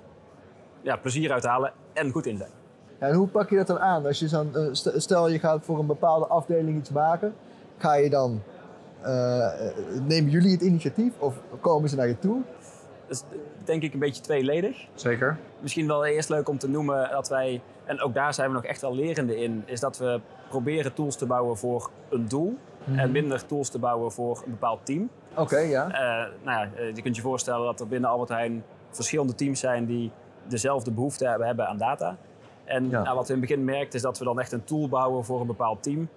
ja, 0.82 0.96
plezier 0.96 1.32
uit 1.32 1.46
halen 1.46 1.72
en 1.94 2.12
goed 2.12 2.25
in 2.25 2.38
zijn. 2.38 2.50
En 3.01 3.13
hoe 3.13 3.27
pak 3.27 3.50
je 3.50 3.55
dat 3.55 3.67
dan 3.67 3.79
aan? 3.79 4.05
Als 4.05 4.20
je 4.20 4.27
zo'n, 4.27 4.55
eh, 4.55 4.67
st- 4.72 4.93
stel 4.96 5.29
je 5.29 5.39
gaat 5.39 5.65
voor 5.65 5.79
een 5.79 5.86
bepaalde 5.86 6.25
afdeling 6.27 6.77
iets 6.77 6.89
maken, 6.89 7.34
ga 7.77 7.93
je 7.93 8.10
dan, 8.10 8.41
eh, 9.01 9.48
nemen 10.08 10.31
jullie 10.31 10.51
het 10.51 10.62
initiatief 10.62 11.13
of 11.20 11.36
komen 11.60 11.89
ze 11.89 11.96
naar 11.96 12.08
je 12.08 12.20
toe? 12.20 12.41
Dus 13.08 13.24
denk 13.63 13.84
ik 13.84 13.93
een 13.93 14.00
beetje 14.00 14.22
tweeledig. 14.22 14.88
Zeker. 14.93 15.38
Misschien 15.60 15.88
wel 15.88 16.05
eerst 16.05 16.29
leuk 16.29 16.50
om 16.50 16.58
te 16.58 16.70
noemen 16.70 17.10
dat 17.12 17.29
wij, 17.29 17.62
en 17.86 18.01
ook 18.01 18.13
daar 18.13 18.34
zijn 18.34 18.48
we 18.50 18.53
nog 18.55 18.65
echt 18.65 18.81
wel 18.81 18.96
lerende 18.96 19.38
in, 19.41 19.63
is 19.65 19.79
dat 19.79 19.98
we 19.98 20.20
proberen 20.50 20.93
tools 20.93 21.15
te 21.15 21.25
bouwen 21.25 21.58
voor 21.58 21.89
een 22.10 22.27
doel 22.27 22.58
en 22.96 23.12
minder 23.12 23.46
tools 23.46 23.70
te 23.70 23.79
bouwen 23.79 24.12
voor 24.12 24.41
een 24.46 24.51
bepaald 24.51 24.86
team. 24.86 25.10
Oké, 25.36 25.58
ja. 25.58 25.88
Eh, 25.89 26.29
nou 26.43 26.67
ja, 26.75 26.86
je 26.96 27.01
kunt 27.01 27.15
je 27.15 27.22
voorstellen 27.22 27.65
dat 27.65 27.79
er 27.79 27.88
binnen 27.88 28.10
Albert 28.10 28.29
Heijn 28.29 28.63
verschillende 28.89 29.36
teams 29.36 29.60
zijn 29.60 29.86
die 29.86 30.12
dezelfde 30.48 30.91
behoefte 30.91 31.27
hebben 31.27 31.67
aan 31.67 31.77
data. 31.77 32.17
En 32.72 32.90
Ja. 32.90 33.01
nou, 33.04 33.16
wat 33.16 33.28
we 33.28 33.34
in 33.34 33.40
het 33.40 33.50
begin 33.50 33.66
merkten 33.66 33.94
is 33.94 34.01
dat 34.01 34.18
we 34.20 34.25
dan 34.25 34.40
echt 34.40 34.51
een 34.51 34.63
tool 34.63 34.90
bouwen 34.90 35.25
voor 35.25 35.42
een 35.42 35.48
bepaald 35.48 35.84
team. 35.84 36.08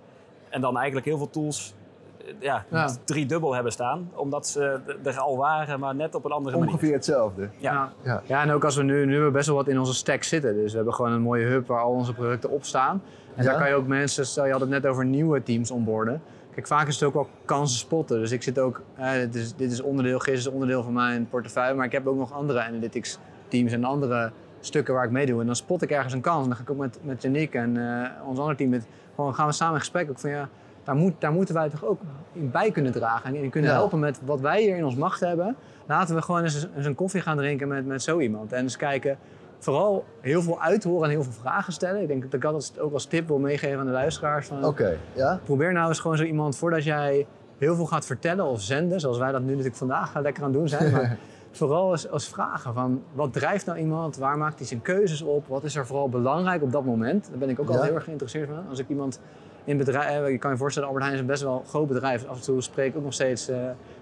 En 0.48 0.60
dan 0.60 0.76
eigenlijk 0.76 1.06
heel 1.06 1.16
veel 1.16 1.30
tools 1.30 1.74
eh, 2.18 2.34
ja, 2.40 2.64
Ja. 2.70 2.90
driedubbel 3.04 3.54
hebben 3.54 3.72
staan. 3.72 4.10
Omdat 4.14 4.46
ze 4.46 4.80
er 5.04 5.18
al 5.18 5.36
waren, 5.36 5.80
maar 5.80 5.94
net 5.94 6.14
op 6.14 6.24
een 6.24 6.30
andere 6.30 6.56
manier. 6.58 6.72
Ongeveer 6.74 6.92
hetzelfde. 6.92 7.48
Ja. 7.58 7.92
Ja. 8.02 8.22
Ja, 8.26 8.42
en 8.42 8.50
ook 8.50 8.64
als 8.64 8.76
we 8.76 8.82
nu, 8.82 9.04
nu 9.04 9.10
hebben 9.10 9.26
we 9.30 9.36
best 9.36 9.46
wel 9.46 9.56
wat 9.56 9.68
in 9.68 9.78
onze 9.78 9.94
stack 9.94 10.22
zitten. 10.22 10.54
Dus 10.54 10.70
we 10.70 10.76
hebben 10.76 10.94
gewoon 10.94 11.12
een 11.12 11.20
mooie 11.20 11.46
hub 11.46 11.66
waar 11.66 11.80
al 11.82 11.92
onze 11.92 12.14
producten 12.14 12.50
op 12.50 12.64
staan. 12.64 13.02
En 13.34 13.44
Ja. 13.44 13.50
daar 13.50 13.58
kan 13.60 13.68
je 13.68 13.74
ook 13.74 13.86
mensen, 13.86 14.26
stel 14.26 14.44
je 14.46 14.52
had 14.52 14.60
het 14.60 14.70
net 14.70 14.86
over 14.86 15.04
nieuwe 15.04 15.42
teams 15.42 15.70
onboorden. 15.70 16.22
Kijk, 16.54 16.66
vaak 16.66 16.86
is 16.86 16.94
het 16.94 17.04
ook 17.04 17.14
wel 17.14 17.28
kansen 17.44 17.78
spotten. 17.78 18.18
Dus 18.20 18.30
ik 18.30 18.42
zit 18.42 18.58
ook, 18.58 18.82
eh, 18.96 19.10
dit, 19.12 19.34
is, 19.34 19.54
dit 19.54 19.72
is 19.72 19.80
onderdeel, 19.80 20.18
GIS 20.18 20.38
is 20.38 20.46
onderdeel 20.46 20.82
van 20.82 20.92
mijn 20.92 21.28
portefeuille. 21.28 21.74
Maar 21.74 21.86
ik 21.86 21.92
heb 21.92 22.06
ook 22.06 22.16
nog 22.16 22.32
andere 22.32 22.60
analytics 22.62 23.18
teams 23.48 23.72
en 23.72 23.84
andere 23.84 24.32
stukken 24.64 24.94
waar 24.94 25.04
ik 25.04 25.10
mee 25.10 25.26
doe. 25.26 25.40
En 25.40 25.46
dan 25.46 25.56
spot 25.56 25.82
ik 25.82 25.90
ergens 25.90 26.12
een 26.12 26.20
kans. 26.20 26.42
En 26.42 26.48
dan 26.48 26.56
ga 26.56 26.62
ik 26.62 26.70
ook 26.70 26.76
met, 26.78 26.98
met 27.02 27.22
Janiek 27.22 27.54
en 27.54 27.76
eh, 27.76 28.26
ons 28.28 28.38
andere 28.38 28.56
team, 28.56 28.70
met, 28.70 28.86
gewoon 29.14 29.34
gaan 29.34 29.46
we 29.46 29.52
samen 29.52 29.74
in 29.74 29.80
gesprek. 29.80 30.10
Ook 30.10 30.18
van 30.18 30.30
ja, 30.30 30.48
daar, 30.84 30.94
moet, 30.94 31.12
daar 31.18 31.32
moeten 31.32 31.54
wij 31.54 31.68
toch 31.68 31.84
ook 31.84 32.00
in 32.32 32.50
bij 32.50 32.70
kunnen 32.70 32.92
dragen. 32.92 33.34
En 33.34 33.42
in 33.42 33.50
kunnen 33.50 33.70
Ja. 33.70 33.76
helpen 33.76 33.98
met 33.98 34.20
wat 34.24 34.40
wij 34.40 34.62
hier 34.62 34.76
in 34.76 34.84
ons 34.84 34.94
macht 34.96 35.20
hebben. 35.20 35.56
Laten 35.86 36.14
we 36.14 36.22
gewoon 36.22 36.42
eens, 36.42 36.66
eens 36.76 36.86
een 36.86 36.94
koffie 36.94 37.20
gaan 37.20 37.36
drinken 37.36 37.68
met, 37.68 37.86
met 37.86 38.02
zo 38.02 38.18
iemand. 38.18 38.52
En 38.52 38.62
eens 38.62 38.76
kijken 38.76 39.18
vooral 39.58 40.04
heel 40.20 40.42
veel 40.42 40.60
uithoren 40.60 41.04
en 41.04 41.10
heel 41.10 41.22
veel 41.22 41.32
vragen 41.32 41.72
stellen. 41.72 42.00
Ik 42.02 42.08
denk 42.08 42.22
dat 42.22 42.32
ik 42.34 42.40
dat 42.40 42.72
ook 42.80 42.92
als 42.92 43.04
tip 43.04 43.28
wil 43.28 43.38
meegeven 43.38 43.78
aan 43.78 43.86
de 43.86 43.92
luisteraars. 43.92 44.46
Van, 44.46 44.64
Oké, 44.64 44.96
ja? 45.12 45.40
Probeer 45.44 45.72
nou 45.72 45.88
eens 45.88 45.98
gewoon 46.00 46.16
zo 46.16 46.24
iemand 46.24 46.56
voordat 46.56 46.84
jij 46.84 47.26
heel 47.58 47.74
veel 47.74 47.86
gaat 47.86 48.06
vertellen 48.06 48.44
of 48.44 48.60
zenden, 48.62 49.00
zoals 49.00 49.18
wij 49.18 49.32
dat 49.32 49.40
nu 49.40 49.48
natuurlijk 49.48 49.76
vandaag 49.76 50.20
lekker 50.20 50.42
aan 50.42 50.48
het 50.50 50.58
doen 50.58 50.68
zijn. 50.68 50.92
Maar 50.92 51.16
vooral 51.56 51.90
als, 51.90 52.10
als 52.10 52.28
vragen 52.28 52.74
van 52.74 53.02
wat 53.12 53.32
drijft 53.32 53.66
nou 53.66 53.78
iemand, 53.78 54.16
waar 54.16 54.38
maakt 54.38 54.58
hij 54.58 54.66
zijn 54.66 54.82
keuzes 54.82 55.22
op, 55.22 55.46
wat 55.46 55.64
is 55.64 55.76
er 55.76 55.86
vooral 55.86 56.08
belangrijk 56.08 56.62
op 56.62 56.72
dat 56.72 56.84
moment. 56.84 57.28
Daar 57.30 57.38
ben 57.38 57.48
ik 57.48 57.60
ook 57.60 57.68
al 57.68 57.74
Ja. 57.74 57.82
heel 57.82 57.94
erg 57.94 58.04
geïnteresseerd 58.04 58.48
van. 58.48 58.68
Als 58.68 58.78
ik 58.78 58.88
iemand 58.88 59.20
in 59.64 59.76
bedrijf, 59.76 60.24
eh, 60.24 60.30
je 60.30 60.38
kan 60.38 60.50
je 60.50 60.56
voorstellen, 60.56 60.88
Albert 60.88 61.04
Heijn 61.04 61.16
is 61.18 61.24
een 61.26 61.30
best 61.32 61.42
wel 61.42 61.64
groot 61.68 61.86
bedrijf. 61.88 62.26
Af 62.26 62.36
en 62.36 62.42
toe 62.42 62.62
spreek 62.62 62.90
ik 62.90 62.96
ook 62.96 63.02
nog 63.04 63.12
steeds, 63.12 63.48
eh 63.48 63.56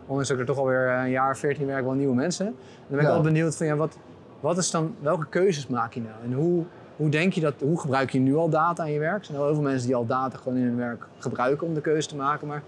ondanks 0.07 0.29
dat 0.29 0.37
ik 0.39 0.43
er 0.49 0.55
toch 0.55 0.59
alweer 0.59 0.89
een 0.89 1.11
jaar, 1.11 1.37
14 1.37 1.67
werk, 1.67 1.85
wel 1.85 1.93
nieuwe 1.93 2.15
mensen. 2.15 2.47
En 2.47 2.55
dan 2.89 2.97
ben 2.97 3.01
ik 3.01 3.07
wel 3.07 3.21
benieuwd 3.21 3.57
van 3.57 3.67
ja, 3.67 3.77
wat, 3.77 3.99
wat 4.41 4.59
is 4.59 4.71
dan, 4.71 4.95
welke 5.01 5.27
keuzes 5.29 5.67
maak 5.67 5.93
je 5.95 6.01
nou? 6.01 6.15
En 6.25 6.33
hoe, 6.33 6.65
hoe 6.97 7.09
denk 7.09 7.33
je 7.33 7.41
dat, 7.41 7.55
hoe 7.61 7.81
gebruik 7.81 8.11
je 8.11 8.19
nu 8.19 8.37
al 8.37 8.49
data 8.49 8.85
in 8.85 8.93
je 8.93 8.99
werk? 8.99 9.19
Er 9.19 9.25
zijn 9.25 9.39
heel 9.39 9.55
veel 9.55 9.63
mensen 9.63 9.87
die 9.87 9.97
al 9.97 10.07
data 10.07 10.37
gewoon 10.39 10.59
in 10.59 10.65
hun 10.65 10.77
werk 10.77 11.07
gebruiken 11.19 11.67
om 11.67 11.75
de 11.75 11.81
keuze 11.81 12.09
te 12.09 12.17
maken. 12.17 12.47
Maar 12.47 12.63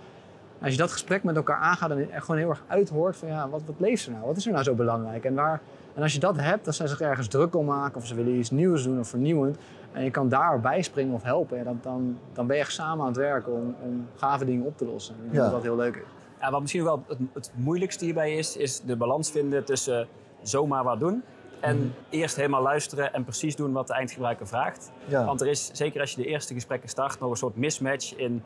als 0.64 0.73
je 0.73 0.78
dat 0.78 0.92
gesprek 0.92 1.23
met 1.25 1.37
elkaar 1.37 1.56
aangaat 1.59 1.90
en 1.90 2.11
echt 2.11 2.25
gewoon 2.25 2.40
heel 2.40 2.49
erg 2.49 2.62
uithoort 2.66 3.16
van 3.16 3.28
ja, 3.28 3.49
wat, 3.49 3.62
wat 3.66 3.75
leeft 3.78 4.02
ze 4.02 4.11
nou? 4.11 4.25
Wat 4.26 4.37
is 4.37 4.47
er 4.47 4.52
nou 4.52 4.64
zo 4.64 4.75
belangrijk? 4.75 5.25
En, 5.25 5.35
waar, 5.35 5.61
en 5.94 6.02
als 6.02 6.12
je 6.12 6.18
dat 6.18 6.37
hebt, 6.37 6.64
dan 6.64 6.75
zijn 6.75 6.88
ze 6.88 6.97
zich 6.97 7.06
ergens 7.06 7.28
druk 7.28 7.54
om 7.56 7.64
maken 7.64 7.97
of 7.97 8.06
ze 8.06 8.14
willen 8.14 8.35
iets 8.35 8.50
nieuws 8.50 8.85
doen 8.85 8.99
of 8.99 9.09
vernieuwend. 9.09 9.56
En 9.92 10.04
je 10.04 10.11
kan 10.11 10.28
daar 10.28 10.61
bijspringen 10.61 11.14
of 11.14 11.23
helpen. 11.23 11.59
Ja, 11.59 11.64
dan, 11.64 11.78
dan, 11.83 12.18
dan 12.33 12.47
ben 12.47 12.56
je 12.56 12.62
echt 12.62 12.73
samen 12.73 13.00
aan 13.00 13.06
het 13.09 13.16
werken 13.16 13.52
om, 13.52 13.75
om 13.80 14.06
gave 14.16 14.44
dingen 14.44 14.66
op 14.66 14.76
te 14.78 14.85
lossen. 14.85 15.14
En 15.14 15.25
ik 15.25 15.30
denk 15.33 15.44
Ja. 15.44 15.50
dat 15.50 15.52
dat 15.52 15.62
heel 15.62 15.76
leuk 15.76 15.94
is. 15.97 16.02
Ja, 16.40 16.50
wat 16.50 16.61
misschien 16.61 16.85
wel 16.85 17.04
het, 17.09 17.18
het 17.35 17.50
moeilijkste 17.54 18.04
hierbij 18.04 18.35
is, 18.37 18.56
is 18.56 18.80
de 18.80 18.97
balans 18.97 19.30
vinden 19.30 19.64
tussen 19.64 20.06
zomaar 20.42 20.85
wat 20.85 21.00
doen 21.00 21.23
en 21.61 21.94
eerst 22.11 22.37
helemaal 22.37 22.62
luisteren 22.62 23.12
en 23.12 23.25
precies 23.25 23.56
doen 23.56 23.73
wat 23.73 23.87
de 23.87 23.92
eindgebruiker 23.94 24.47
vraagt. 24.47 24.92
Ja. 25.06 25.25
Want 25.25 25.40
er 25.40 25.47
is, 25.47 25.71
zeker 25.73 26.00
als 26.00 26.11
je 26.11 26.23
de 26.23 26.28
eerste 26.28 26.54
gesprekken 26.54 26.88
start, 26.88 27.21
nog 27.21 27.30
een 27.30 27.37
soort 27.37 27.56
mismatch 27.56 28.14
in... 28.16 28.42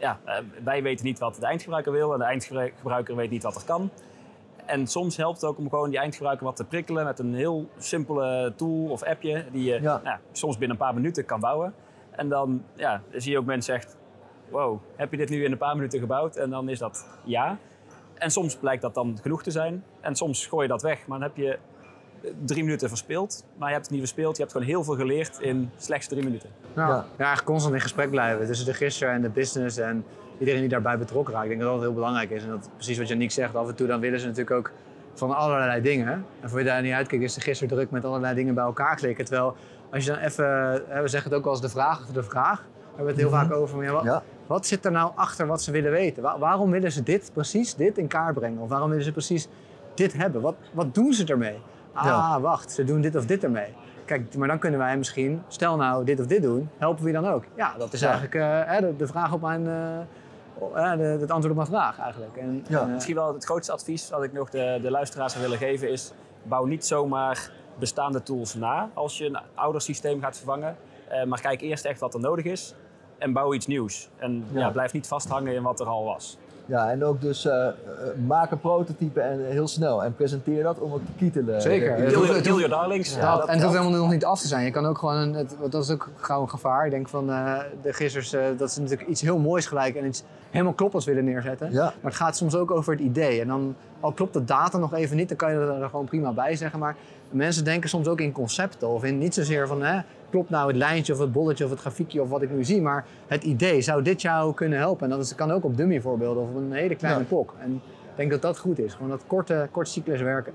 Ja, 0.00 0.18
eh, 0.24 0.34
wij 0.64 0.82
weten 0.82 1.04
niet 1.04 1.18
wat 1.18 1.34
de 1.34 1.46
eindgebruiker 1.46 1.92
wil 1.92 2.12
en 2.12 2.18
de 2.18 2.24
eindgebruiker 2.24 3.16
weet 3.16 3.30
niet 3.30 3.42
wat 3.42 3.56
er 3.56 3.64
kan. 3.64 3.90
En 4.66 4.86
soms 4.86 5.16
helpt 5.16 5.40
het 5.40 5.50
ook 5.50 5.58
om 5.58 5.68
gewoon 5.68 5.90
die 5.90 5.98
eindgebruiker 5.98 6.44
wat 6.46 6.56
te 6.56 6.64
prikkelen 6.64 7.04
met 7.04 7.18
een 7.18 7.34
heel 7.34 7.68
simpele 7.78 8.52
tool 8.56 8.88
of 8.88 9.02
appje 9.02 9.44
die 9.52 9.64
je 9.64 9.80
Ja. 9.80 10.00
nou, 10.04 10.18
soms 10.32 10.58
binnen 10.58 10.76
een 10.76 10.82
paar 10.82 10.94
minuten 10.94 11.24
kan 11.24 11.40
bouwen. 11.40 11.74
En 12.10 12.28
dan 12.28 12.64
ja, 12.74 13.02
zie 13.12 13.32
je 13.32 13.38
ook 13.38 13.44
mensen 13.44 13.74
echt, 13.74 13.96
wow, 14.50 14.80
heb 14.96 15.10
je 15.10 15.16
dit 15.16 15.28
nu 15.28 15.44
in 15.44 15.52
een 15.52 15.58
paar 15.58 15.74
minuten 15.74 15.98
gebouwd? 15.98 16.36
En 16.36 16.50
dan 16.50 16.68
is 16.68 16.78
dat 16.78 17.06
ja. 17.24 17.58
En 18.14 18.30
soms 18.30 18.56
blijkt 18.56 18.82
dat 18.82 18.94
dan 18.94 19.18
genoeg 19.22 19.42
te 19.42 19.50
zijn. 19.50 19.84
En 20.00 20.14
soms 20.16 20.46
gooi 20.46 20.62
je 20.62 20.68
dat 20.68 20.82
weg, 20.82 21.06
maar 21.06 21.18
dan 21.18 21.28
heb 21.28 21.36
je 21.36 21.58
drie 22.44 22.64
minuten 22.64 22.88
verspeeld. 22.88 23.44
Maar 23.56 23.66
je 23.68 23.72
hebt 23.74 23.86
het 23.86 23.94
niet 23.94 24.04
verspeeld, 24.04 24.36
je 24.36 24.42
hebt 24.42 24.52
gewoon 24.54 24.66
heel 24.66 24.84
veel 24.84 24.94
geleerd 24.96 25.38
in 25.40 25.70
slechts 25.76 26.06
drie 26.06 26.22
minuten. 26.24 26.48
Ja. 26.74 26.82
Ja. 26.82 26.88
Ja. 26.88 27.04
eigenlijk 27.16 27.44
constant 27.46 27.74
in 27.74 27.80
gesprek 27.80 28.10
blijven 28.10 28.46
tussen 28.46 28.66
de 28.66 28.74
gister 28.74 29.08
en 29.08 29.22
de 29.22 29.28
business 29.28 29.76
en 29.78 30.04
iedereen 30.38 30.60
die 30.60 30.68
daarbij 30.68 30.98
betrokken 30.98 31.32
raakt. 31.34 31.44
Ik 31.44 31.50
denk 31.50 31.62
dat 31.62 31.72
dat 31.72 31.80
heel 31.80 31.94
belangrijk 31.94 32.30
is. 32.30 32.42
En 32.42 32.48
dat 32.48 32.68
precies 32.74 32.98
wat 32.98 33.08
Janiek 33.08 33.30
zegt, 33.30 33.54
af 33.56 33.68
en 33.68 33.74
toe 33.74 33.86
dan 33.86 34.00
willen 34.00 34.20
ze 34.20 34.26
natuurlijk 34.26 34.56
ook 34.56 34.70
van 35.14 35.36
allerlei 35.36 35.80
dingen. 35.82 36.24
En 36.40 36.50
voor 36.50 36.58
je 36.58 36.64
daar 36.64 36.82
niet 36.82 36.92
uitkijkt 36.92 37.24
is 37.24 37.34
de 37.34 37.40
gister 37.40 37.68
druk 37.68 37.90
met 37.90 38.04
allerlei 38.04 38.34
dingen 38.34 38.54
bij 38.54 38.64
elkaar 38.64 38.96
klikken. 38.96 39.24
Terwijl 39.24 39.56
als 39.92 40.04
je 40.04 40.10
dan 40.10 40.20
even, 40.20 40.44
hè, 40.88 41.02
we 41.02 41.08
zeggen 41.08 41.30
het 41.30 41.38
ook 41.40 41.46
als 41.46 41.60
de 41.60 41.68
vraag 41.68 41.98
achter 41.98 42.14
de 42.14 42.22
vraag. 42.22 42.58
We 42.60 42.96
hebben 42.96 43.06
het 43.06 43.16
heel 43.22 43.30
vaak 43.30 43.52
over, 43.52 43.76
maar 43.76 43.84
ja, 43.86 43.92
wat, 43.92 44.04
Ja. 44.04 44.22
wat 44.46 44.66
zit 44.66 44.84
er 44.84 44.90
nou 44.90 45.12
achter 45.14 45.46
wat 45.46 45.62
ze 45.62 45.70
willen 45.70 45.90
weten? 45.90 46.22
Wa- 46.22 46.38
waarom 46.38 46.70
willen 46.70 46.92
ze 46.92 47.02
dit, 47.02 47.30
precies 47.34 47.74
dit 47.74 47.98
in 47.98 48.06
kaart 48.06 48.34
brengen? 48.34 48.58
Of 48.62 48.68
waarom 48.68 48.88
willen 48.88 49.04
ze 49.04 49.12
precies 49.12 49.48
dit 49.94 50.12
hebben? 50.12 50.40
Wat, 50.40 50.54
wat 50.72 50.94
doen 50.94 51.12
ze 51.12 51.24
ermee? 51.24 51.58
Ah, 51.92 52.04
Ja. 52.04 52.40
wacht, 52.40 52.72
ze 52.72 52.84
doen 52.84 53.00
dit 53.00 53.16
of 53.16 53.26
dit 53.26 53.44
ermee. 53.44 53.74
Kijk, 54.04 54.34
maar 54.36 54.48
dan 54.48 54.58
kunnen 54.58 54.78
wij 54.80 54.96
misschien, 54.96 55.42
stel 55.48 55.76
nou 55.76 56.04
dit 56.04 56.20
of 56.20 56.26
dit 56.26 56.42
doen, 56.42 56.68
helpen 56.78 57.02
we 57.04 57.10
je 57.10 57.20
dan 57.20 57.28
ook? 57.32 57.44
Ja, 57.54 57.74
dat 57.78 57.92
is 57.92 58.00
Ja. 58.00 58.06
eigenlijk 58.10 58.34
eh, 58.34 58.72
hè, 58.74 58.80
de, 58.80 58.96
de 58.96 59.06
vraag 59.06 59.32
op 59.32 59.40
mijn, 59.40 59.66
eh, 59.66 59.98
eh, 60.92 60.98
de, 60.98 61.04
het 61.04 61.30
antwoord 61.30 61.50
op 61.50 61.54
mijn 61.56 61.66
vraag 61.66 61.98
eigenlijk. 61.98 62.36
En, 62.36 62.64
Ja. 62.68 62.80
en, 62.80 62.86
eh, 62.86 62.92
Misschien 62.92 63.14
wel 63.14 63.34
het 63.34 63.44
grootste 63.44 63.72
advies 63.72 64.10
wat 64.10 64.22
ik 64.22 64.32
nog 64.32 64.50
de, 64.50 64.78
de 64.82 64.90
luisteraars 64.90 65.32
zou 65.32 65.44
willen 65.44 65.58
geven 65.58 65.90
is... 65.90 66.12
bouw 66.42 66.64
niet 66.64 66.86
zomaar 66.86 67.50
bestaande 67.78 68.22
tools 68.22 68.54
na 68.54 68.88
als 68.94 69.18
je 69.18 69.24
een 69.26 69.38
ouder 69.54 69.80
systeem 69.80 70.20
gaat 70.20 70.36
vervangen. 70.36 70.76
Eh, 71.08 71.24
maar 71.24 71.40
kijk 71.40 71.60
eerst 71.60 71.84
echt 71.84 72.00
wat 72.00 72.14
er 72.14 72.20
nodig 72.20 72.44
is 72.44 72.74
en 73.18 73.32
bouw 73.32 73.54
iets 73.54 73.66
nieuws. 73.66 74.10
En 74.18 74.44
Ja. 74.52 74.60
ja. 74.60 74.70
blijf 74.70 74.92
niet 74.92 75.06
vasthangen 75.06 75.54
in 75.54 75.62
wat 75.62 75.80
er 75.80 75.86
al 75.86 76.04
was. 76.04 76.38
Ja, 76.70 76.90
en 76.90 77.04
ook 77.04 77.20
dus 77.20 77.46
eh, 77.46 77.66
eh, 77.66 77.72
maak 78.26 78.50
een 78.50 78.60
prototype 78.60 79.20
en 79.20 79.44
heel 79.46 79.68
snel. 79.68 80.04
En 80.04 80.14
presenteer 80.14 80.62
dat 80.62 80.78
om 80.78 80.92
ook 80.92 81.04
te 81.06 81.12
kietelen. 81.18 81.62
Zeker. 81.62 81.90
Het 81.96 82.12
Kill, 82.12 82.20
your- 82.20 82.34
het 82.34 82.44
your 82.44 82.68
darlings. 82.68 83.14
Ja, 83.14 83.20
Ja, 83.20 83.36
dat 83.36 83.46
en 83.48 83.54
het 83.54 83.62
hoeft 83.62 83.76
helemaal 83.78 84.00
nog 84.00 84.10
niet 84.10 84.24
af 84.24 84.40
te 84.40 84.46
zijn. 84.48 84.64
Je 84.64 84.70
kan 84.70 84.86
ook 84.86 84.98
gewoon, 84.98 85.16
een, 85.16 85.34
het, 85.34 85.56
want 85.58 85.72
dat 85.72 85.82
is 85.84 85.90
ook 85.90 86.08
gauw 86.16 86.42
een 86.42 86.48
gevaar. 86.50 86.84
Ik 86.84 86.90
denk 86.90 87.08
van 87.08 87.30
eh, 87.30 87.58
de 87.82 87.92
gisters 87.92 88.32
eh, 88.32 88.42
dat 88.56 88.72
ze 88.72 88.80
natuurlijk 88.80 89.08
iets 89.08 89.20
heel 89.20 89.38
moois 89.38 89.66
gelijk 89.66 89.94
en 89.96 90.06
iets 90.06 90.22
helemaal 90.50 90.72
kloppends 90.72 91.06
willen 91.06 91.24
neerzetten. 91.24 91.72
Ja. 91.72 91.82
Maar 91.84 92.10
het 92.10 92.14
gaat 92.14 92.36
soms 92.36 92.54
ook 92.54 92.70
over 92.70 92.92
het 92.92 93.02
idee. 93.02 93.40
En 93.40 93.46
dan, 93.48 93.76
al 94.00 94.12
klopt 94.12 94.32
de 94.32 94.44
data 94.44 94.78
nog 94.78 94.94
even 94.94 95.16
niet, 95.16 95.28
dan 95.28 95.36
kan 95.36 95.52
je 95.52 95.58
er 95.80 95.88
gewoon 95.88 96.04
prima 96.06 96.32
bij 96.32 96.56
zeggen. 96.56 96.78
Maar 96.78 96.96
mensen 97.30 97.64
denken 97.64 97.88
soms 97.88 98.08
ook 98.08 98.20
in 98.20 98.32
concepten 98.32 98.88
of 98.88 99.04
in 99.04 99.18
niet 99.18 99.34
zozeer 99.34 99.66
van, 99.66 99.82
hè, 99.82 100.00
klopt 100.30 100.50
nou 100.50 100.68
het 100.68 100.76
lijntje 100.76 101.12
of 101.12 101.18
het 101.18 101.32
bolletje 101.32 101.64
of 101.64 101.70
het 101.70 101.80
grafiekje 101.80 102.22
of 102.22 102.28
wat 102.28 102.42
ik 102.42 102.50
nu 102.50 102.64
zie. 102.64 102.82
Maar 102.82 103.04
het 103.26 103.44
idee, 103.44 103.80
zou 103.80 104.02
dit 104.02 104.22
jou 104.22 104.54
kunnen 104.54 104.78
helpen? 104.78 105.04
En 105.04 105.16
dat 105.16 105.24
is, 105.24 105.34
kan 105.34 105.50
ook 105.50 105.64
op 105.64 105.76
dummy 105.76 106.00
voorbeelden 106.00 106.42
of 106.42 106.48
op 106.48 106.56
een 106.56 106.72
hele 106.72 106.94
kleine 106.94 107.20
Ja. 107.20 107.26
pok. 107.26 107.54
En 107.58 107.72
ik 107.74 108.16
denk 108.16 108.30
dat 108.30 108.42
dat 108.42 108.58
goed 108.58 108.78
is. 108.78 108.94
Gewoon 108.94 109.08
dat 109.10 109.22
korte, 109.26 109.68
cyclus 109.82 110.20
werken. 110.20 110.52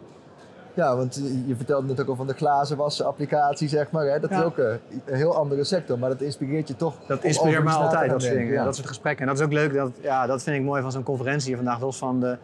Ja, 0.74 0.96
want 0.96 1.22
je 1.48 1.56
vertelde 1.56 1.88
net 1.88 2.02
ook 2.02 2.08
al 2.08 2.16
van 2.16 2.28
de 2.28 2.34
glazen 2.34 2.78
wassen 2.78 3.06
applicatie, 3.06 3.68
zeg 3.68 3.92
maar. 3.92 4.06
Hè? 4.06 4.20
Dat 4.20 4.30
Ja. 4.30 4.38
is 4.40 4.44
ook 4.44 4.58
eh, 4.58 4.74
een 5.06 5.16
heel 5.16 5.36
andere 5.36 5.64
sector, 5.64 6.00
maar 6.00 6.10
dat 6.10 6.22
inspireert 6.22 6.68
je 6.68 6.76
toch. 6.76 6.96
Dat 7.08 7.24
inspireert 7.24 7.64
me 7.64 7.70
altijd, 7.70 8.00
gaan 8.00 8.10
dat 8.10 8.10
soort 8.10 8.22
denken. 8.22 8.38
dingen. 8.38 8.54
Ja. 8.54 8.64
Dat 8.64 8.76
soort 8.76 8.88
gesprekken. 8.88 9.22
En 9.22 9.28
dat 9.28 9.40
is 9.40 9.46
ook 9.46 9.52
leuk, 9.54 9.74
dat, 9.74 9.92
ja, 10.02 10.26
dat 10.28 10.44
vind 10.44 10.58
ik 10.58 10.64
mooi 10.64 10.82
van 10.82 10.92
zo'n 10.92 11.04
conferentie 11.04 11.48
hier 11.48 11.56
vandaag. 11.56 11.80
Los 11.82 11.98
van 11.98 12.20
de 12.20 12.38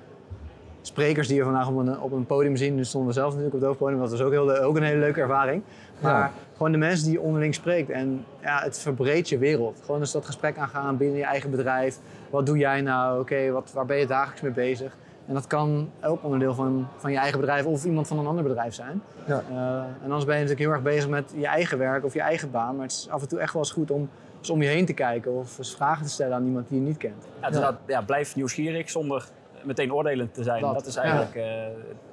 sprekers 0.82 1.28
die 1.28 1.38
we 1.38 1.44
vandaag 1.44 1.68
op 1.70 1.78
een, 1.78 2.00
op 2.00 2.12
een 2.12 2.26
podium 2.26 2.56
zien. 2.56 2.76
Nu 2.76 2.86
stonden 2.86 3.10
we 3.10 3.16
zelf 3.16 3.28
natuurlijk 3.28 3.54
op 3.56 3.60
het 3.60 3.70
hoofdpodium, 3.70 4.00
dat 4.00 4.12
was 4.12 4.22
ook, 4.22 4.32
heel, 4.32 4.56
ook 4.58 4.76
een 4.76 4.84
hele 4.84 5.00
leuke 5.00 5.22
ervaring. 5.22 5.64
Maar 6.00 6.12
Ja. 6.14 6.32
gewoon 6.56 6.72
de 6.72 6.78
mensen 6.78 7.06
die 7.06 7.14
je 7.14 7.22
onderling 7.22 7.54
spreekt. 7.56 7.90
En 7.90 8.26
ja, 8.42 8.60
het 8.64 8.80
verbreedt 8.80 9.30
je 9.30 9.38
wereld. 9.38 9.80
Gewoon 9.86 10.00
eens 10.00 10.12
dat 10.12 10.26
gesprek 10.26 10.58
aangaan 10.58 10.98
binnen 10.98 11.18
je 11.18 11.24
eigen 11.24 11.50
bedrijf. 11.50 11.98
Wat 12.30 12.46
doe 12.46 12.58
jij 12.58 12.82
nou? 12.82 13.20
Oké, 13.20 13.52
wat 13.52 13.72
waar 13.74 13.86
ben 13.86 13.98
je 13.98 14.08
dagelijks 14.08 14.42
mee 14.42 14.52
bezig? 14.52 14.98
En 15.28 15.34
dat 15.34 15.48
kan 15.48 15.90
ook 16.04 16.24
onderdeel 16.24 16.54
van, 16.54 16.88
van 16.98 17.12
je 17.12 17.18
eigen 17.18 17.40
bedrijf 17.40 17.66
of 17.66 17.86
iemand 17.86 18.08
van 18.08 18.20
een 18.20 18.26
ander 18.28 18.44
bedrijf 18.44 18.74
zijn. 18.74 19.02
Ja. 19.28 19.44
Eh, 19.50 19.56
en 19.78 20.04
anders 20.04 20.26
ben 20.26 20.36
je 20.36 20.42
natuurlijk 20.42 20.60
heel 20.60 20.70
erg 20.72 20.82
bezig 20.82 21.10
met 21.10 21.34
je 21.36 21.46
eigen 21.48 21.78
werk 21.78 22.06
of 22.06 22.14
je 22.14 22.22
eigen 22.22 22.52
baan. 22.52 22.76
Maar 22.76 22.84
het 22.86 22.92
is 22.96 23.08
af 23.10 23.22
en 23.22 23.28
toe 23.28 23.40
echt 23.40 23.54
wel 23.54 23.62
eens 23.62 23.72
goed 23.72 23.92
om 23.92 24.10
eens 24.40 24.50
om 24.50 24.62
je 24.62 24.68
heen 24.68 24.86
te 24.86 24.94
kijken 24.94 25.32
of 25.38 25.58
eens 25.58 25.76
vragen 25.76 26.06
te 26.06 26.12
stellen 26.12 26.36
aan 26.36 26.46
iemand 26.46 26.70
die 26.70 26.80
je 26.80 26.86
niet 26.88 26.98
kent. 26.98 27.26
Ja, 27.42 27.50
dus 27.50 27.60
dat, 27.60 27.76
ja, 27.88 28.02
blijf 28.02 28.36
nieuwsgierig 28.36 28.90
zonder 28.90 29.28
meteen 29.64 29.94
oordelend 29.94 30.34
te 30.34 30.44
zijn. 30.44 30.62
Dat, 30.62 30.74
Dat, 30.74 30.86
is 30.86 30.94
ja. 30.94 31.02
eigenlijk... 31.02 31.36
eh, 31.36 31.44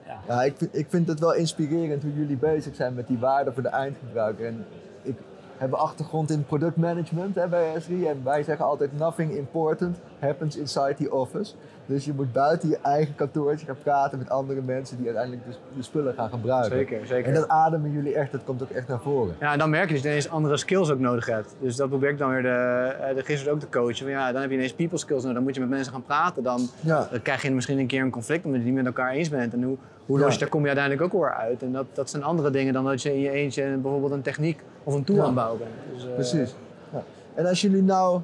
ja. 0.06 0.20
Ja, 0.28 0.42
ik 0.42 0.54
vind, 0.56 0.76
ik 0.76 0.86
vind 0.88 1.08
het 1.08 1.20
wel 1.20 1.34
inspirerend 1.34 2.02
hoe 2.02 2.14
jullie 2.14 2.36
bezig 2.36 2.74
zijn 2.74 2.94
met 2.94 3.06
die 3.06 3.18
waarde 3.18 3.52
voor 3.52 3.62
de 3.62 3.68
eindgebruiker. 3.68 4.46
En 4.46 4.66
ik 5.02 5.16
heb 5.58 5.72
een 5.72 5.78
achtergrond 5.78 6.30
in 6.30 6.44
productmanagement 6.44 7.34
hè, 7.34 7.48
bij 7.48 7.74
Esri. 7.74 8.06
En 8.06 8.20
wij 8.24 8.42
zeggen 8.42 8.64
altijd: 8.64 8.98
nothing 8.98 9.32
important 9.36 9.98
happens 10.18 10.56
inside 10.56 10.94
the 10.98 11.12
office. 11.12 11.54
Dus 11.86 12.04
je 12.04 12.12
moet 12.12 12.32
buiten 12.32 12.68
je 12.68 12.78
eigen 12.82 13.14
kantoortje 13.14 13.66
gaan 13.66 13.76
praten 13.82 14.18
met 14.18 14.30
andere 14.30 14.60
mensen 14.62 14.96
die 14.96 15.06
uiteindelijk 15.06 15.44
de, 15.46 15.52
de 15.76 15.82
spullen 15.82 16.14
gaan 16.14 16.30
gebruiken. 16.30 16.78
Zeker, 16.78 17.06
zeker. 17.06 17.28
En 17.28 17.34
dat 17.34 17.48
ademen 17.48 17.90
jullie 17.92 18.14
echt, 18.14 18.32
dat 18.32 18.44
komt 18.44 18.62
ook 18.62 18.70
echt 18.70 18.88
naar 18.88 19.00
voren. 19.00 19.34
Ja, 19.40 19.52
en 19.52 19.58
dan 19.58 19.70
merk 19.70 19.88
je 19.88 19.94
dat 19.94 20.02
je 20.02 20.08
ineens 20.08 20.28
andere 20.30 20.56
skills 20.56 20.90
ook 20.90 20.98
nodig 20.98 21.26
hebt. 21.26 21.54
Dus 21.60 21.76
dat 21.76 21.88
probeer 21.88 22.10
ik 22.10 22.18
dan 22.18 22.30
weer 22.30 22.42
de, 22.42 22.94
eh, 23.00 23.14
de 23.14 23.22
gisteren 23.24 23.52
ook 23.54 23.60
te 23.60 23.68
coachen. 23.68 23.96
Van, 23.96 24.08
ja, 24.10 24.32
dan 24.32 24.40
heb 24.40 24.50
je 24.50 24.56
ineens 24.56 24.74
people 24.74 24.98
skills 24.98 25.20
nodig. 25.20 25.34
Dan 25.36 25.42
moet 25.42 25.54
je 25.54 25.60
met 25.60 25.70
mensen 25.70 25.92
gaan 25.92 26.04
praten. 26.04 26.42
Dan, 26.42 26.60
Ja. 26.80 27.08
dan 27.10 27.22
krijg 27.22 27.42
je 27.42 27.50
misschien 27.50 27.78
een 27.78 27.86
keer 27.86 28.02
een 28.02 28.10
conflict 28.10 28.44
omdat 28.44 28.60
je 28.60 28.66
het 28.66 28.74
niet 28.74 28.84
met 28.84 28.94
elkaar 28.96 29.12
eens 29.12 29.28
bent. 29.28 29.52
En 29.52 29.62
hoe, 29.62 29.76
hoe 30.08 30.18
los 30.18 30.32
je, 30.32 30.38
daar 30.40 30.48
kom 30.48 30.60
je 30.60 30.66
uiteindelijk 30.66 31.04
ook 31.14 31.20
weer 31.22 31.34
uit. 31.34 31.62
En 31.62 31.72
dat, 31.72 31.86
dat 31.92 32.10
zijn 32.10 32.22
andere 32.22 32.50
dingen 32.50 32.72
dan 32.72 32.84
dat 32.84 33.02
je 33.02 33.14
in 33.14 33.20
je 33.20 33.30
eentje 33.30 33.76
bijvoorbeeld 33.76 34.12
een 34.12 34.22
techniek 34.22 34.60
of 34.84 34.94
een 34.94 35.04
tool 35.04 35.16
Ja. 35.16 35.20
aan 35.22 35.26
het 35.28 35.36
bouwen 35.36 35.58
bent. 35.58 35.70
Dus, 35.94 36.04
eh, 36.06 36.14
Precies. 36.14 36.54
Ja. 36.92 37.02
En 37.34 37.46
als 37.46 37.60
jullie 37.60 37.82
nou, 37.82 38.20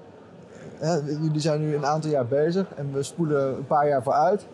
hè, 0.78 0.94
jullie 0.94 1.40
zijn 1.40 1.60
nu 1.60 1.74
een 1.74 1.86
aantal 1.86 2.10
jaar 2.10 2.26
bezig 2.26 2.66
en 2.76 2.90
we 2.92 3.02
spoelen 3.02 3.56
een 3.56 3.66
paar 3.66 3.88
jaar 3.88 4.02
vooruit. 4.02 4.46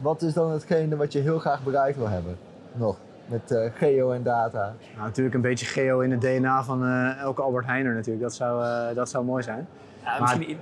Wat 0.00 0.22
is 0.22 0.32
dan 0.32 0.50
hetgene 0.50 0.96
wat 0.96 1.12
je 1.12 1.18
heel 1.20 1.38
graag 1.38 1.62
bereikt 1.64 1.98
wil 1.98 2.08
hebben? 2.08 2.36
Nog, 2.72 2.96
met 3.26 3.50
eh, 3.50 3.70
geo 3.74 4.12
en 4.12 4.22
data. 4.22 4.74
Nou, 4.94 5.06
natuurlijk 5.06 5.34
een 5.34 5.40
beetje 5.40 5.66
geo 5.66 6.00
in 6.00 6.10
het 6.10 6.20
DNA 6.20 6.64
van 6.64 6.84
eh, 6.84 7.18
elke 7.20 7.42
Albert 7.42 7.66
Heijner 7.66 7.94
natuurlijk. 7.94 8.22
Dat 8.22 8.34
zou, 8.34 8.64
eh, 8.64 8.94
dat 8.96 9.08
zou 9.08 9.24
mooi 9.24 9.42
zijn. 9.42 9.66
Ja, 10.04 10.18
Maar- 10.18 10.38
misschien, 10.38 10.58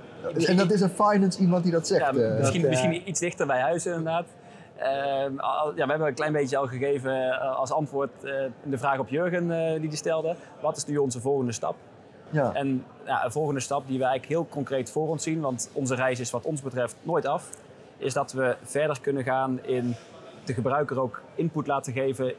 En 0.47 0.57
dat 0.57 0.71
is 0.71 0.81
een 0.81 0.89
finance 0.89 1.39
iemand 1.39 1.63
die 1.63 1.71
dat 1.71 1.87
zegt. 1.87 2.15
Ja, 2.15 2.33
misschien, 2.37 2.61
dat, 2.61 2.69
misschien 2.69 3.09
iets 3.09 3.19
dichter 3.19 3.47
bij 3.47 3.59
huis 3.59 3.85
inderdaad. 3.85 4.25
Ehm, 4.81 5.37
al- 5.39 5.67
ja, 5.75 5.83
we 5.85 5.89
hebben 5.89 6.07
een 6.07 6.13
klein 6.13 6.33
beetje 6.33 6.57
al 6.57 6.67
gegeven 6.67 7.31
eh, 7.31 7.55
als 7.57 7.71
antwoord 7.71 8.23
eh, 8.23 8.33
de 8.63 8.77
vraag 8.77 8.99
op 8.99 9.09
Jurgen 9.09 9.51
eh, 9.51 9.71
die 9.79 9.89
die 9.89 9.97
stelde. 9.97 10.35
Wat 10.61 10.77
is 10.77 10.85
nu 10.85 10.97
onze 10.97 11.19
volgende 11.21 11.51
stap? 11.51 11.75
ja. 12.29 12.53
En 12.53 12.85
ja, 13.05 13.25
een 13.25 13.31
volgende 13.31 13.59
stap 13.59 13.87
die 13.87 13.97
we 13.97 14.03
eigenlijk 14.03 14.33
heel 14.33 14.47
concreet 14.49 14.91
voor 14.91 15.07
ons 15.07 15.23
zien, 15.23 15.41
want 15.41 15.69
onze 15.73 15.95
reis 15.95 16.19
is 16.19 16.31
wat 16.31 16.45
ons 16.45 16.61
betreft 16.61 16.95
nooit 17.01 17.25
af, 17.25 17.49
is 17.97 18.13
dat 18.13 18.31
we 18.31 18.55
verder 18.63 19.01
kunnen 19.01 19.23
gaan 19.23 19.59
in 19.63 19.95
de 20.45 20.53
gebruiker 20.53 20.99
ook 21.01 21.21
input 21.35 21.67
laten 21.67 21.93
geven 21.93 22.33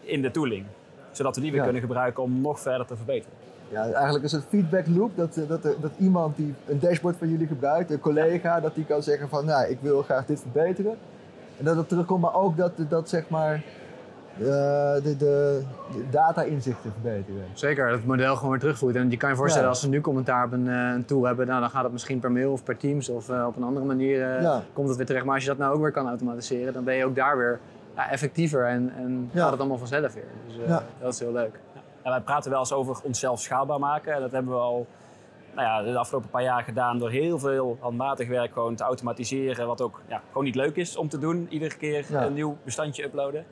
in 0.00 0.22
de 0.22 0.30
tooling. 0.30 0.66
zodat 1.10 1.34
we 1.34 1.40
die 1.40 1.50
weer 1.50 1.58
Ja. 1.60 1.64
kunnen 1.66 1.82
gebruiken 1.82 2.22
om 2.22 2.40
nog 2.40 2.60
verder 2.60 2.86
te 2.86 2.96
verbeteren. 2.96 3.32
Ja, 3.68 3.90
eigenlijk 3.92 4.24
is 4.24 4.32
het 4.32 4.44
feedback 4.48 4.86
loop 4.86 5.16
dat, 5.16 5.34
dat, 5.48 5.62
dat 5.62 5.90
iemand 5.98 6.36
die 6.36 6.54
een 6.66 6.78
dashboard 6.80 7.16
van 7.16 7.28
jullie 7.28 7.46
gebruikt, 7.46 7.90
een 7.90 8.00
collega, 8.00 8.60
dat 8.60 8.74
die 8.74 8.84
kan 8.84 9.02
zeggen 9.02 9.28
van 9.28 9.44
nou, 9.44 9.68
ik 9.70 9.78
wil 9.80 10.02
graag 10.02 10.26
dit 10.26 10.40
verbeteren. 10.40 10.96
En 11.58 11.64
dat 11.64 11.76
het 11.76 11.88
terugkomt, 11.88 12.20
maar 12.20 12.34
ook 12.34 12.56
dat, 12.56 12.72
dat 12.88 13.08
zeg 13.08 13.28
maar 13.28 13.54
eh, 14.38 14.44
de, 14.94 15.14
de, 15.18 15.62
de 15.92 16.04
data-inzichten 16.10 16.92
verbeteren. 16.92 17.44
Zeker, 17.52 17.88
dat 17.88 17.96
het 17.98 18.06
model 18.06 18.34
gewoon 18.36 18.50
weer 18.50 18.60
terugvoert. 18.60 18.96
En 18.96 19.10
je 19.10 19.16
kan 19.16 19.30
je 19.30 19.36
voorstellen, 19.36 19.64
Ja. 19.64 19.70
als 19.72 19.80
ze 19.80 19.88
nu 19.88 20.00
commentaar 20.00 20.44
op 20.44 20.52
een, 20.52 20.68
eh, 20.68 20.74
een 20.94 21.04
tool 21.04 21.24
hebben, 21.24 21.46
nou, 21.46 21.60
dan 21.60 21.70
gaat 21.70 21.82
het 21.82 21.92
misschien 21.92 22.18
per 22.20 22.32
mail 22.32 22.52
of 22.52 22.64
per 22.64 22.76
Teams 22.76 23.08
of 23.08 23.28
eh, 23.28 23.44
op 23.46 23.56
een 23.56 23.62
andere 23.62 23.86
manier 23.86 24.22
eh, 24.36 24.42
Ja. 24.42 24.62
komt 24.72 24.88
het 24.88 24.96
weer 24.96 25.06
terecht. 25.06 25.24
Maar 25.24 25.34
als 25.34 25.42
je 25.44 25.48
dat 25.50 25.58
nou 25.58 25.74
ook 25.74 25.80
weer 25.82 25.90
kan 25.92 26.08
automatiseren, 26.08 26.72
dan 26.72 26.84
ben 26.84 26.94
je 26.94 27.04
ook 27.04 27.14
daar 27.16 27.36
weer 27.36 27.58
ja, 27.96 28.10
effectiever 28.10 28.66
en, 28.66 28.92
en 28.96 29.30
Ja. 29.32 29.40
gaat 29.42 29.50
het 29.50 29.60
allemaal 29.60 29.78
vanzelf 29.78 30.14
weer. 30.14 30.24
Dus 30.46 30.58
eh, 30.58 30.68
Ja. 30.68 30.82
dat 31.00 31.12
is 31.12 31.18
heel 31.18 31.32
leuk. 31.32 31.58
En 32.02 32.10
wij 32.10 32.20
praten 32.20 32.50
wel 32.50 32.60
eens 32.60 32.72
over 32.72 32.96
onszelf 33.02 33.40
schaalbaar 33.40 33.78
maken. 33.78 34.14
En 34.14 34.20
dat 34.20 34.30
hebben 34.32 34.52
we 34.52 34.58
al 34.58 34.86
nou 35.54 35.66
ja, 35.66 35.92
de 35.92 35.98
afgelopen 35.98 36.30
paar 36.30 36.42
jaar 36.42 36.62
gedaan 36.62 36.98
door 36.98 37.10
heel 37.10 37.38
veel 37.38 37.76
handmatig 37.80 38.28
werk 38.28 38.52
gewoon 38.52 38.74
te 38.74 38.82
automatiseren. 38.84 39.66
Wat 39.66 39.80
ook 39.80 40.00
ja, 40.08 40.22
gewoon 40.28 40.44
niet 40.44 40.54
leuk 40.54 40.76
is 40.76 40.96
om 40.96 41.08
te 41.08 41.18
doen. 41.18 41.46
Iedere 41.50 41.76
keer 41.76 42.04
Ja. 42.08 42.24
een 42.24 42.34
nieuw 42.34 42.56
bestandje 42.64 43.04
uploaden. 43.04 43.44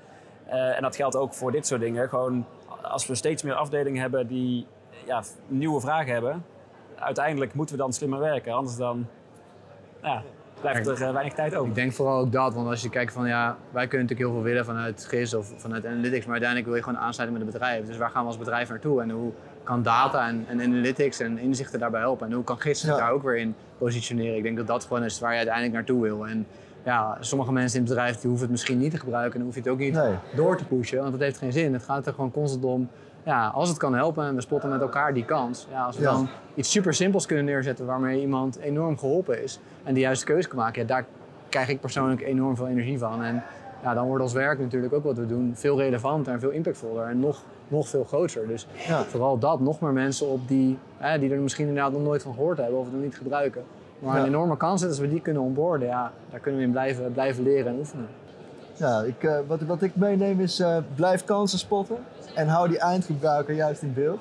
Eh, 0.47 0.77
en 0.77 0.83
dat 0.83 0.97
geldt 0.97 1.17
ook 1.17 1.35
voor 1.35 1.53
dit 1.53 1.67
soort 1.67 1.81
dingen. 1.81 2.09
Gewoon 2.09 2.47
als 2.83 3.07
we 3.07 3.15
steeds 3.15 3.43
meer 3.43 3.55
afdelingen 3.55 4.01
hebben 4.01 4.27
die 4.27 4.67
ja, 5.07 5.23
nieuwe 5.47 5.81
vragen 5.81 6.13
hebben. 6.13 6.45
Uiteindelijk 6.99 7.55
moeten 7.55 7.77
we 7.77 7.83
dan 7.83 7.93
slimmer 7.93 8.19
werken. 8.19 8.53
Anders 8.53 8.77
dan 8.77 9.07
ja, 10.03 10.23
blijft 10.61 10.87
er 10.87 11.03
eh, 11.03 11.13
weinig 11.13 11.35
tijd 11.35 11.55
over. 11.55 11.69
Ik 11.69 11.75
denk 11.75 11.93
vooral 11.93 12.19
ook 12.19 12.33
dat, 12.33 12.55
want 12.55 12.69
als 12.69 12.83
je 12.83 12.89
kijkt 12.91 13.13
van 13.13 13.27
ja, 13.29 13.57
wij 13.71 13.87
kunnen 13.87 14.07
natuurlijk 14.09 14.29
heel 14.29 14.33
veel 14.33 14.43
willen 14.51 14.65
vanuit 14.65 15.07
GIS 15.09 15.35
of 15.35 15.53
vanuit 15.57 15.87
Analytics, 15.87 16.25
maar 16.25 16.31
uiteindelijk 16.41 16.67
wil 16.67 16.77
je 16.77 16.83
gewoon 16.83 16.99
aansluiten 16.99 17.39
met 17.39 17.47
het 17.49 17.59
bedrijf. 17.59 17.87
Dus 17.87 17.97
waar 17.97 18.11
gaan 18.11 18.23
we 18.23 18.29
als 18.29 18.39
bedrijf 18.39 18.69
naartoe 18.69 19.03
en 19.03 19.11
hoe 19.11 19.33
kan 19.63 19.83
data 19.83 20.29
en, 20.29 20.45
en 20.49 20.61
Analytics 20.61 21.21
en 21.21 21.39
inzichten 21.39 21.79
daarbij 21.81 22.01
helpen 22.01 22.27
en 22.27 22.33
hoe 22.33 22.45
kan 22.45 22.61
GIS 22.61 22.81
zich 22.81 22.91
Ja. 22.91 22.97
daar 22.97 23.11
ook 23.11 23.23
weer 23.23 23.37
in 23.37 23.55
positioneren? 23.79 24.37
Ik 24.37 24.43
denk 24.43 24.57
dat 24.57 24.67
dat 24.67 24.85
gewoon 24.85 25.05
is 25.05 25.21
waar 25.21 25.31
je 25.31 25.37
uiteindelijk 25.37 25.75
naartoe 25.75 26.03
wil. 26.03 26.27
En 26.27 26.47
ja, 26.85 27.17
sommige 27.21 27.53
mensen 27.53 27.79
in 27.79 27.85
het 27.85 27.95
bedrijf 27.95 28.15
die 28.17 28.29
hoeven 28.29 28.41
het 28.43 28.51
misschien 28.51 28.79
niet 28.79 28.91
te 28.91 28.99
gebruiken 28.99 29.33
en 29.33 29.37
dan 29.39 29.47
hoef 29.47 29.55
je 29.55 29.61
het 29.61 29.71
ook 29.71 29.79
niet 29.79 29.93
Nee. 29.95 30.15
door 30.37 30.57
te 30.57 30.65
pushen, 30.65 30.99
want 30.99 31.11
dat 31.13 31.21
heeft 31.21 31.39
geen 31.39 31.53
zin. 31.53 31.73
Het 31.73 31.83
gaat 31.83 32.07
er 32.07 32.15
gewoon 32.15 32.31
constant 32.31 32.65
om, 32.65 32.89
ja, 33.25 33.47
als 33.47 33.69
het 33.69 33.79
kan 33.79 33.95
helpen 33.95 34.25
en 34.27 34.35
we 34.35 34.41
spotten 34.41 34.71
met 34.71 34.81
elkaar 34.81 35.15
die 35.15 35.25
kans. 35.25 35.67
Ja, 35.71 35.85
als 35.85 35.97
we 35.97 36.03
Ja. 36.03 36.11
dan 36.11 36.29
iets 36.55 36.71
super 36.71 36.95
simpels 36.95 37.27
kunnen 37.27 37.45
neerzetten 37.45 37.87
waarmee 37.87 38.21
iemand 38.21 38.57
enorm 38.59 38.99
geholpen 38.99 39.43
is 39.43 39.61
en 39.85 39.95
de 39.95 40.01
juiste 40.01 40.25
keuze 40.25 40.49
kan 40.49 40.59
maken, 40.59 40.81
ja, 40.83 40.87
daar 40.89 41.05
krijg 41.49 41.69
ik 41.69 41.81
persoonlijk 41.81 42.21
enorm 42.21 42.57
veel 42.57 42.69
energie 42.69 42.99
van. 42.99 43.23
En 43.23 43.43
ja, 43.83 43.95
dan 43.95 44.07
wordt 44.07 44.23
ons 44.23 44.33
werk 44.33 44.59
natuurlijk 44.59 44.93
ook 44.93 45.05
wat 45.05 45.17
we 45.17 45.27
doen 45.27 45.53
veel 45.55 45.79
relevanter 45.79 46.33
en 46.33 46.41
veel 46.41 46.51
impactvoller 46.51 47.07
en 47.07 47.21
nog, 47.21 47.43
nog 47.69 47.89
veel 47.89 48.05
groter. 48.05 48.47
Dus 48.49 48.67
Ja. 48.87 49.05
vooral 49.05 49.39
dat, 49.39 49.61
nog 49.61 49.81
meer 49.81 49.93
mensen 49.93 50.27
op 50.29 50.49
die, 50.49 50.79
hè, 50.97 51.19
die 51.19 51.33
er 51.33 51.41
misschien 51.41 51.67
inderdaad 51.69 51.93
nog 51.93 52.03
nooit 52.03 52.23
van 52.23 52.35
gehoord 52.35 52.59
hebben 52.59 52.79
of 52.79 52.85
het 52.85 52.95
nog 52.95 53.03
niet 53.03 53.17
gebruiken. 53.17 53.63
Maar 53.99 54.15
Ja. 54.17 54.21
een 54.21 54.27
enorme 54.27 54.57
kans 54.57 54.83
is 54.83 54.89
als 54.89 54.99
we 54.99 55.09
die 55.09 55.21
kunnen 55.21 55.43
onboorden, 55.43 55.89
ja, 55.89 56.13
daar 56.31 56.41
kunnen 56.41 56.61
we 56.61 56.67
in 56.67 56.73
blijven, 56.73 57.13
blijven 57.13 57.43
leren 57.43 57.73
en 57.73 57.79
oefenen. 57.79 58.07
Ja, 58.77 59.01
ik, 59.03 59.23
eh, 59.25 59.39
wat, 59.47 59.61
wat 59.61 59.83
ik 59.83 59.97
meeneem 59.97 60.41
is 60.41 60.61
eh, 60.61 60.77
blijf 60.95 61.25
kansen 61.25 61.59
spotten 61.59 61.97
en 62.35 62.49
hou 62.49 62.69
die 62.69 62.79
eindgebruiker 62.79 63.55
juist 63.55 63.83
in 63.83 63.93
beeld. 63.95 64.21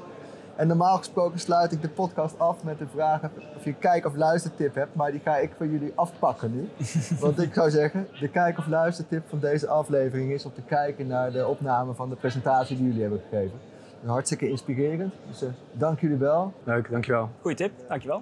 En 0.61 0.67
normaal 0.67 0.97
gesproken 0.97 1.39
sluit 1.39 1.71
ik 1.71 1.81
de 1.81 1.89
podcast 1.89 2.39
af 2.39 2.63
met 2.63 2.79
de 2.79 2.87
vraag 2.93 3.21
of 3.55 3.63
je 3.63 3.69
een 3.69 3.79
kijk- 3.79 4.05
of 4.05 4.15
luistertip 4.15 4.75
hebt, 4.75 4.95
maar 4.95 5.11
die 5.11 5.19
ga 5.19 5.37
ik 5.37 5.51
van 5.57 5.71
jullie 5.71 5.91
afpakken 5.95 6.51
nu. 6.55 6.69
Want 7.19 7.41
ik 7.41 7.53
zou 7.53 7.69
zeggen, 7.69 8.07
de 8.19 8.27
kijk- 8.27 8.57
of 8.57 8.67
luistertip 8.67 9.29
van 9.29 9.39
deze 9.39 9.67
aflevering 9.67 10.31
is 10.31 10.45
om 10.45 10.53
te 10.53 10.61
kijken 10.61 11.07
naar 11.07 11.31
de 11.31 11.47
opname 11.47 11.93
van 11.93 12.09
de 12.09 12.15
presentatie 12.15 12.75
die 12.75 12.85
jullie 12.85 13.01
hebben 13.01 13.21
gegeven. 13.29 13.59
Hartstikke 14.05 14.49
inspirerend, 14.49 15.13
dus 15.27 15.41
eh, 15.43 15.49
dank 15.71 15.99
jullie 15.99 16.17
wel. 16.17 16.53
Leuk, 16.63 16.89
dankjewel. 16.91 17.29
Goeie 17.41 17.57
tip, 17.57 17.71
dankjewel. 17.87 18.21